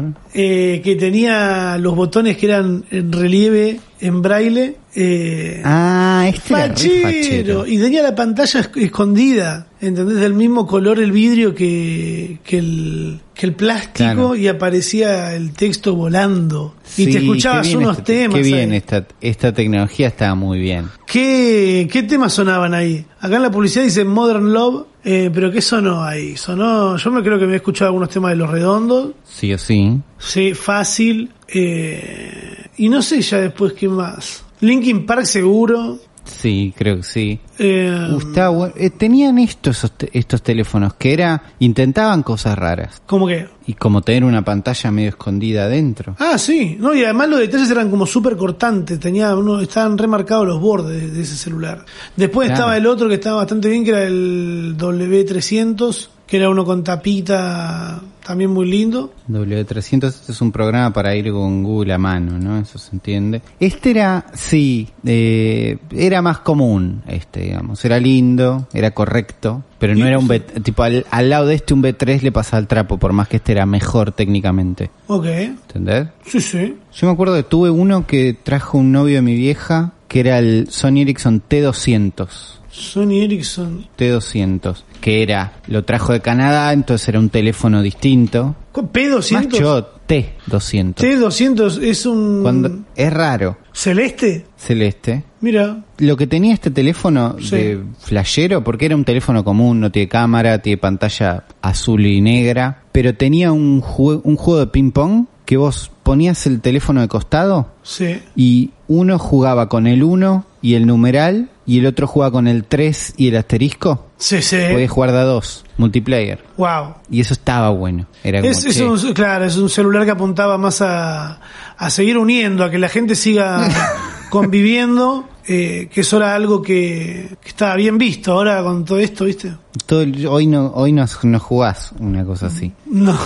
ver. 0.00 0.04
eh, 0.34 0.80
que 0.84 0.94
tenía 0.96 1.76
los 1.78 1.94
botones 1.96 2.36
que 2.36 2.46
eran 2.46 2.84
en 2.90 3.12
relieve, 3.12 3.80
en 4.02 4.20
braille. 4.22 4.76
Eh, 4.94 5.62
Ah, 5.64 6.26
este 6.28 6.52
era 6.54 6.68
fachero. 6.68 7.02
fachero. 7.02 7.66
Y 7.66 7.78
tenía 7.78 8.02
la 8.02 8.14
pantalla 8.14 8.60
esc- 8.60 8.76
escondida, 8.82 9.66
¿entendés? 9.80 10.18
Del 10.18 10.34
mismo 10.34 10.66
color 10.66 11.00
el 11.00 11.12
vidrio 11.12 11.54
que, 11.54 12.38
que, 12.44 12.58
el, 12.58 13.20
que 13.34 13.46
el 13.46 13.54
plástico 13.54 13.94
Claro. 13.94 14.36
y 14.36 14.48
aparecía 14.48 15.34
el 15.34 15.52
texto 15.52 15.94
volando. 15.96 16.74
y 16.96 17.06
te 17.06 17.18
escuchabas 17.18 17.72
unos 17.74 17.98
este- 17.98 18.12
temas. 18.22 18.36
Qué 18.36 18.42
bien 18.42 18.70
ahí. 18.72 18.76
esta, 18.76 19.06
esta 19.20 19.52
tecnología 19.54 20.08
estaba 20.08 20.34
muy 20.34 20.58
bien. 20.58 20.88
¿Qué, 21.06 21.88
¿Qué 21.90 22.02
temas 22.02 22.34
sonaban 22.34 22.74
ahí? 22.74 23.04
Acá 23.20 23.36
en 23.36 23.42
la 23.42 23.50
publicidad 23.50 23.84
dice 23.84 24.04
Modern 24.04 24.52
Love, 24.52 24.86
eh, 25.04 25.30
pero 25.32 25.50
¿qué 25.50 25.60
sonó 25.60 26.02
ahí? 26.02 26.36
Sonó, 26.36 26.96
yo 26.96 27.10
me 27.10 27.22
creo 27.22 27.38
que 27.38 27.46
me 27.46 27.54
he 27.54 27.56
escuchado 27.56 27.88
algunos 27.88 28.08
temas 28.08 28.30
de 28.30 28.36
Los 28.36 28.50
Redondos, 28.50 29.12
Sí 29.24 29.52
o 29.52 29.58
sí. 29.58 29.98
sí, 30.18 30.54
fácil, 30.54 31.30
eh, 31.48 32.66
y 32.76 32.88
no 32.88 33.02
sé 33.02 33.20
ya 33.20 33.38
después 33.38 33.72
qué 33.72 33.88
más. 33.88 34.44
Linkin 34.60 35.04
Park 35.06 35.24
seguro. 35.24 35.98
Sí, 36.24 36.72
creo 36.76 36.98
que 36.98 37.02
sí. 37.02 37.40
eh, 37.58 38.08
Gustavo, 38.12 38.68
eh, 38.76 38.90
tenían 38.90 39.38
estos, 39.38 39.90
estos 40.12 40.42
teléfonos 40.42 40.94
que 40.94 41.12
era, 41.12 41.42
intentaban 41.58 42.22
cosas 42.22 42.56
raras. 42.56 43.02
¿Cómo 43.06 43.26
que? 43.26 43.48
Y 43.66 43.74
como 43.74 44.02
tener 44.02 44.24
una 44.24 44.44
pantalla 44.44 44.90
medio 44.90 45.10
escondida 45.10 45.64
adentro. 45.64 46.14
Ah, 46.18 46.38
sí, 46.38 46.76
no, 46.78 46.94
y 46.94 47.04
además 47.04 47.28
los 47.28 47.40
detalles 47.40 47.70
eran 47.70 47.90
como 47.90 48.06
súper 48.06 48.36
cortantes, 48.36 48.98
tenía 49.00 49.34
uno, 49.36 49.60
estaban 49.60 49.98
remarcados 49.98 50.46
los 50.46 50.60
bordes 50.60 51.00
de, 51.00 51.10
de 51.10 51.22
ese 51.22 51.36
celular. 51.36 51.84
Después 52.16 52.46
Claro. 52.46 52.60
estaba 52.60 52.76
el 52.76 52.86
otro 52.86 53.08
que 53.08 53.14
estaba 53.14 53.36
bastante 53.36 53.68
bien, 53.68 53.84
que 53.84 53.90
era 53.90 54.02
el 54.04 54.76
W300, 54.78 56.08
que 56.26 56.36
era 56.36 56.48
uno 56.50 56.64
con 56.64 56.82
tapita 56.84 58.00
también 58.24 58.50
muy 58.50 58.70
lindo. 58.70 59.12
W300 59.28 60.08
este 60.08 60.32
es 60.32 60.40
un 60.40 60.52
programa 60.52 60.92
para 60.92 61.14
ir 61.14 61.30
con 61.32 61.62
Google 61.62 61.92
a 61.92 61.98
mano, 61.98 62.38
¿no? 62.38 62.58
Eso 62.58 62.78
se 62.78 62.92
entiende. 62.92 63.42
Este 63.60 63.90
era, 63.90 64.26
sí, 64.32 64.88
eh, 65.04 65.78
era 65.90 66.22
más 66.22 66.38
común, 66.38 67.02
este, 67.06 67.40
digamos. 67.40 67.84
Era 67.84 67.98
lindo, 67.98 68.66
era 68.72 68.92
correcto, 68.92 69.62
pero 69.78 69.94
no 69.94 70.06
era 70.06 70.18
un 70.18 70.28
B, 70.28 70.40
tipo 70.40 70.82
al, 70.82 71.06
al 71.10 71.30
lado 71.30 71.46
de 71.46 71.56
este 71.56 71.74
un 71.74 71.82
B3 71.82 72.22
le 72.22 72.32
pasaba 72.32 72.60
el 72.60 72.66
trapo, 72.66 72.98
por 72.98 73.12
más 73.12 73.28
que 73.28 73.36
este 73.36 73.52
era 73.52 73.66
mejor 73.66 74.12
técnicamente. 74.12 74.90
Ok, 75.08 75.26
¿Entendés? 75.26 76.08
sí, 76.24 76.40
sí. 76.40 76.76
Yo 76.94 77.06
me 77.06 77.12
acuerdo 77.12 77.34
que 77.34 77.42
tuve 77.42 77.70
uno 77.70 78.06
que 78.06 78.34
trajo 78.34 78.78
un 78.78 78.92
novio 78.92 79.16
de 79.16 79.22
mi 79.22 79.34
vieja, 79.34 79.92
que 80.08 80.20
era 80.20 80.38
el 80.38 80.68
Sony 80.70 80.98
Ericsson 81.00 81.42
T200. 81.48 82.61
Sony 82.72 83.20
Ericsson. 83.22 83.86
T200, 83.98 84.76
que 85.02 85.22
era, 85.22 85.52
lo 85.66 85.84
trajo 85.84 86.12
de 86.14 86.20
Canadá, 86.20 86.72
entonces 86.72 87.06
era 87.08 87.18
un 87.18 87.28
teléfono 87.28 87.82
distinto. 87.82 88.56
Más 88.74 88.84
P200. 88.90 89.58
yo, 89.58 89.90
T200. 90.08 90.94
T200 90.94 91.82
es 91.82 92.06
un 92.06 92.40
Cuando, 92.42 92.70
es 92.96 93.12
raro, 93.12 93.58
celeste. 93.74 94.46
celeste. 94.56 95.24
Mira, 95.42 95.84
Lo 95.98 96.16
que 96.16 96.26
tenía 96.26 96.54
este 96.54 96.70
teléfono 96.70 97.36
Sí. 97.40 97.56
de 97.56 97.80
flashero, 97.98 98.64
porque 98.64 98.86
era 98.86 98.96
un 98.96 99.04
teléfono 99.04 99.44
común, 99.44 99.78
no 99.80 99.90
tiene 99.92 100.08
cámara, 100.08 100.60
tiene 100.62 100.78
pantalla 100.78 101.44
azul 101.60 102.06
y 102.06 102.20
negra, 102.22 102.82
pero 102.92 103.14
tenía 103.14 103.52
un, 103.52 103.82
jue- 103.82 104.20
un 104.24 104.36
juego 104.36 104.60
de 104.60 104.66
ping 104.68 104.90
pong 104.92 105.26
que 105.44 105.56
vos 105.58 105.90
ponías 106.02 106.46
el 106.46 106.60
teléfono 106.62 107.00
de 107.02 107.08
costado 107.08 107.68
sí. 107.82 108.20
y 108.34 108.70
uno 108.88 109.18
jugaba 109.18 109.68
con 109.68 109.86
el 109.86 110.02
1 110.02 110.46
y 110.62 110.74
el 110.74 110.86
numeral 110.86 111.50
y 111.66 111.78
el 111.78 111.86
otro 111.86 112.06
jugaba 112.06 112.32
con 112.32 112.48
el 112.48 112.64
3 112.64 113.14
y 113.16 113.28
el 113.28 113.36
asterisco. 113.36 114.08
Sí, 114.16 114.40
sí. 114.42 114.56
Podías 114.72 114.90
jugar 114.90 115.12
de 115.12 115.18
a 115.18 115.24
dos, 115.24 115.64
multiplayer. 115.76 116.42
Wow. 116.56 116.94
Y 117.10 117.20
eso 117.20 117.32
estaba 117.34 117.70
bueno. 117.70 118.06
Era 118.24 118.40
como, 118.40 118.50
Es, 118.50 118.80
un, 118.80 119.12
claro, 119.14 119.44
es 119.44 119.56
un 119.56 119.68
celular 119.68 120.04
que 120.04 120.10
apuntaba 120.12 120.58
más 120.58 120.80
a, 120.82 121.40
a 121.76 121.90
seguir 121.90 122.18
uniendo, 122.18 122.64
a 122.64 122.70
que 122.70 122.78
la 122.78 122.88
gente 122.88 123.14
siga 123.14 123.68
conviviendo, 124.30 125.28
eh, 125.46 125.88
que 125.92 126.00
eso 126.02 126.16
era 126.16 126.34
algo 126.34 126.62
que, 126.62 127.36
que 127.40 127.48
estaba 127.48 127.74
bien 127.76 127.98
visto 127.98 128.32
ahora 128.32 128.62
con 128.62 128.84
todo 128.84 128.98
esto, 128.98 129.24
¿viste? 129.24 129.52
todo 129.86 130.02
el- 130.02 130.26
hoy 130.26 130.46
no 130.46 130.68
hoy 130.74 130.92
no, 130.92 131.04
no 131.22 131.38
jugás 131.40 131.92
una 131.98 132.24
cosa 132.24 132.46
así. 132.46 132.72
No. 132.86 133.16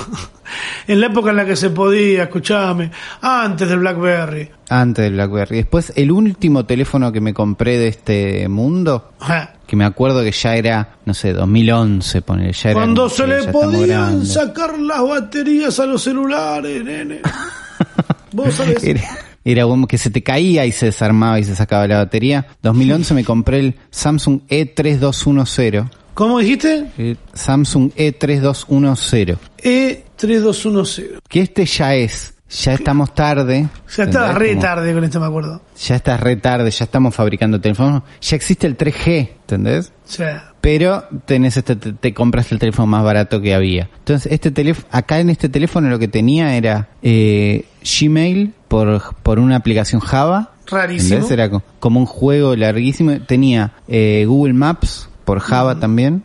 En 0.86 1.00
la 1.00 1.06
época 1.06 1.30
en 1.30 1.36
la 1.36 1.44
que 1.44 1.56
se 1.56 1.70
podía, 1.70 2.24
escuchame, 2.24 2.90
antes 3.20 3.68
del 3.68 3.80
BlackBerry. 3.80 4.50
Antes 4.68 5.04
del 5.04 5.14
BlackBerry. 5.14 5.56
Después, 5.56 5.92
el 5.96 6.10
último 6.10 6.64
teléfono 6.64 7.12
que 7.12 7.20
me 7.20 7.32
compré 7.34 7.78
de 7.78 7.88
este 7.88 8.48
mundo, 8.48 9.12
Ajá. 9.20 9.54
que 9.66 9.76
me 9.76 9.84
acuerdo 9.84 10.22
que 10.22 10.32
ya 10.32 10.56
era, 10.56 10.96
no 11.04 11.14
sé, 11.14 11.32
2011, 11.32 12.22
poner, 12.22 12.52
ya 12.52 12.70
era 12.70 12.80
Cuando 12.80 13.08
se 13.08 13.26
le 13.26 13.44
podían 13.44 14.24
sacar 14.26 14.78
las 14.78 15.02
baterías 15.02 15.78
a 15.80 15.86
los 15.86 16.02
celulares, 16.02 16.84
nene. 16.84 17.20
Vos 18.32 18.54
sabés. 18.54 18.82
Era, 18.84 19.02
era 19.44 19.62
como 19.62 19.86
que 19.86 19.96
se 19.96 20.10
te 20.10 20.22
caía 20.22 20.66
y 20.66 20.72
se 20.72 20.86
desarmaba 20.86 21.38
y 21.38 21.44
se 21.44 21.54
sacaba 21.54 21.86
la 21.86 21.98
batería. 21.98 22.48
2011 22.62 23.14
me 23.14 23.24
compré 23.24 23.60
el 23.60 23.76
Samsung 23.90 24.40
E 24.48 24.74
E3210. 24.74 25.88
¿Cómo 26.16 26.38
dijiste? 26.38 26.86
El 26.96 27.18
Samsung 27.34 27.90
E 27.94 28.18
E3210. 28.18 29.36
E3210. 29.62 31.18
Que 31.28 31.40
este 31.42 31.66
ya 31.66 31.94
es, 31.94 32.32
ya 32.48 32.72
estamos 32.72 33.14
tarde. 33.14 33.68
Ya 33.94 34.04
¿entendés? 34.04 34.34
re 34.34 34.48
Como- 34.50 34.62
tarde 34.62 34.94
con 34.94 35.04
esto, 35.04 35.20
me 35.20 35.26
acuerdo. 35.26 35.60
Ya 35.78 35.96
estás 35.96 36.18
re 36.18 36.36
tarde, 36.36 36.70
ya 36.70 36.84
estamos 36.86 37.14
fabricando 37.14 37.60
teléfonos. 37.60 38.02
Ya 38.22 38.34
existe 38.36 38.66
el 38.66 38.78
3G, 38.78 39.28
¿entendés? 39.42 39.92
Sea, 40.06 40.54
Pero 40.62 41.04
tenés 41.26 41.58
este, 41.58 41.76
te, 41.76 41.92
te 41.92 42.14
compras 42.14 42.50
el 42.50 42.58
teléfono 42.60 42.86
más 42.86 43.04
barato 43.04 43.42
que 43.42 43.54
había. 43.54 43.90
Entonces, 43.98 44.32
este 44.32 44.50
teléfono, 44.50 44.88
acá 44.92 45.20
en 45.20 45.28
este 45.28 45.50
teléfono 45.50 45.90
lo 45.90 45.98
que 45.98 46.08
tenía 46.08 46.56
era 46.56 46.88
eh, 47.02 47.66
Gmail 47.84 48.54
por, 48.68 49.14
por 49.22 49.38
una 49.38 49.56
aplicación 49.56 50.00
Java. 50.00 50.52
Rarísimo. 50.66 51.16
¿entendés? 51.16 51.30
Era 51.30 51.50
co- 51.50 51.62
como 51.78 52.00
un 52.00 52.06
juego 52.06 52.56
larguísimo. 52.56 53.20
Tenía 53.20 53.74
eh, 53.86 54.24
Google 54.26 54.54
Maps 54.54 55.10
por 55.26 55.40
Java 55.40 55.78
también. 55.78 56.22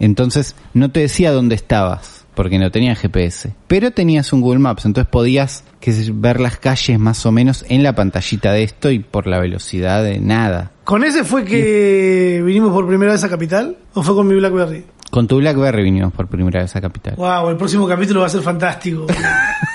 Entonces, 0.00 0.54
no 0.72 0.90
te 0.90 1.00
decía 1.00 1.32
dónde 1.32 1.54
estabas. 1.56 2.24
porque 2.34 2.58
no 2.58 2.70
tenía 2.70 2.94
GPS. 2.94 3.52
Pero 3.66 3.90
tenías 3.90 4.32
un 4.32 4.40
Google 4.40 4.60
Maps, 4.60 4.86
entonces 4.86 5.10
podías 5.10 5.64
que 5.80 5.92
ver 6.14 6.40
las 6.40 6.56
calles 6.56 6.98
más 6.98 7.26
o 7.26 7.32
menos 7.32 7.62
en 7.68 7.82
la 7.82 7.94
pantallita 7.94 8.52
de 8.52 8.62
esto 8.62 8.90
y 8.90 9.00
por 9.00 9.26
la 9.26 9.38
velocidad 9.38 10.02
de 10.02 10.18
nada. 10.18 10.70
¿Con 10.84 11.04
ese 11.04 11.24
fue 11.24 11.44
que 11.44 12.42
vinimos 12.42 12.72
por 12.72 12.86
primera 12.88 13.12
vez 13.12 13.22
a 13.22 13.28
Capital? 13.28 13.76
¿O 13.92 14.02
fue 14.02 14.14
con 14.14 14.26
mi 14.26 14.34
Blackberry? 14.36 14.82
Con 15.10 15.26
tu 15.26 15.36
BlackBerry 15.36 15.82
vinimos 15.82 16.14
por 16.14 16.26
primera 16.26 16.62
vez 16.62 16.74
a 16.74 16.80
Capital. 16.80 17.16
Wow, 17.16 17.50
el 17.50 17.56
próximo 17.58 17.86
capítulo 17.86 18.20
va 18.20 18.26
a 18.26 18.30
ser 18.30 18.40
fantástico. 18.40 19.06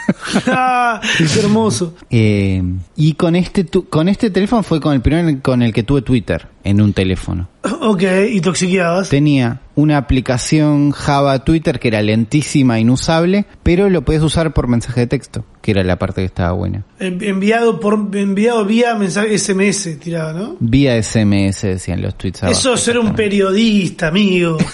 ah, 0.48 1.02
qué 1.18 1.40
hermoso. 1.40 1.96
Eh, 2.10 2.62
y 2.96 3.14
con 3.14 3.36
este 3.36 3.64
tu- 3.64 3.88
con 3.90 4.10
este 4.10 4.30
teléfono 4.30 4.64
fue 4.64 4.80
con 4.82 4.94
el 4.94 5.02
primero 5.02 5.40
con 5.42 5.62
el 5.62 5.74
que 5.74 5.84
tuve 5.84 6.02
Twitter 6.02 6.48
en 6.64 6.82
un 6.82 6.94
teléfono. 6.94 7.48
Ok, 7.82 8.04
y 8.32 8.42
toxiqueabas. 8.42 9.10
Tenía 9.10 9.62
una 9.76 9.98
aplicación 9.98 10.92
Java 10.92 11.44
Twitter 11.44 11.80
que 11.80 11.90
era 11.90 12.02
lentísima, 12.02 12.80
inusable, 12.80 13.46
pero 13.64 13.90
lo 13.90 14.04
podías 14.04 14.24
usar 14.24 14.54
por 14.54 14.68
mensaje 14.68 15.02
de 15.02 15.08
texto, 15.08 15.46
que 15.62 15.72
era 15.72 15.84
la 15.84 15.98
parte 15.98 16.22
que 16.22 16.26
estaba 16.26 16.52
buena. 16.54 16.84
En- 17.00 17.24
Enviado 17.24 17.80
por 17.80 17.94
enviado 18.14 18.66
vía 18.66 18.96
mensaje 18.96 19.38
SMS, 19.38 19.98
tiraba, 20.00 20.34
¿no? 20.34 20.56
Vía 20.60 21.02
SMS 21.02 21.62
decían 21.68 22.02
los 22.02 22.18
tweets 22.18 22.44
abajo. 22.44 22.58
Eso 22.58 22.74
es 22.74 22.80
ser 22.82 22.98
un 23.00 23.14
periodista, 23.14 24.08
amigo. 24.08 24.58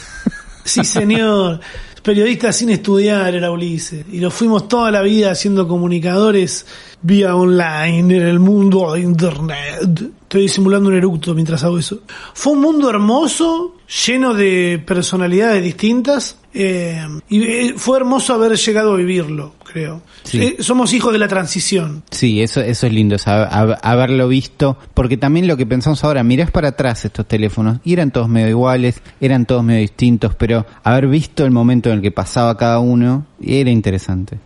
Sí, 0.66 0.86
señor. 0.86 1.60
Periodista 2.04 2.52
sin 2.52 2.70
estudiar 2.70 3.34
era 3.34 3.50
Ulises. 3.50 4.06
Y 4.12 4.20
lo 4.20 4.30
fuimos 4.30 4.68
toda 4.68 4.92
la 4.92 5.02
vida 5.02 5.34
siendo 5.36 5.66
comunicadores 5.66 6.66
vía 7.02 7.34
online 7.34 8.00
en 8.00 8.12
el 8.12 8.40
mundo 8.40 8.92
de 8.92 9.00
Internet. 9.00 10.12
Estoy 10.34 10.50
simulando 10.50 10.90
un 10.90 10.96
eructo 10.96 11.36
mientras 11.36 11.64
hago 11.64 11.78
eso. 11.78 12.00
Fue 12.34 12.54
un 12.54 12.62
mundo 12.62 12.90
hermoso, 12.90 13.76
lleno 14.08 14.34
de 14.34 14.82
personalidades 14.84 15.64
distintas. 15.64 16.40
eh, 16.56 17.06
y 17.30 17.44
eh, 17.44 17.74
fue 17.78 17.98
hermoso 17.98 18.34
haber 18.34 18.58
llegado 18.58 18.94
a 18.94 18.96
vivirlo, 18.98 19.54
creo. 19.64 20.02
Sí. 20.24 20.42
Eh, 20.42 20.56
somos 20.60 20.92
hijos 20.94 21.14
de 21.14 21.20
la 21.20 21.28
transición. 21.28 22.02
Sí, 22.10 22.42
eso, 22.42 22.62
eso 22.62 22.88
es 22.88 22.94
lindo, 22.94 23.18
sab- 23.18 23.48
hab- 23.52 23.78
haberlo 23.84 24.28
visto, 24.28 24.76
porque 24.96 25.18
también 25.18 25.48
lo 25.48 25.56
que 25.56 25.68
pensamos 25.68 26.04
ahora, 26.04 26.24
mirás 26.24 26.50
para 26.50 26.70
atrás 26.70 27.06
estos 27.06 27.28
teléfonos, 27.28 27.78
y 27.84 27.94
eran 27.94 28.10
todos 28.10 28.28
medio 28.28 28.50
iguales, 28.50 29.02
eran 29.22 29.46
todos 29.46 29.64
medio 29.64 29.82
distintos, 29.82 30.34
pero 30.34 30.66
haber 30.84 31.08
visto 31.10 31.46
el 31.46 31.52
momento 31.52 31.90
en 31.90 31.98
el 31.98 32.02
que 32.02 32.12
pasaba 32.12 32.58
cada 32.58 32.80
uno, 32.80 33.28
era 33.40 33.70
interesante. 33.70 34.40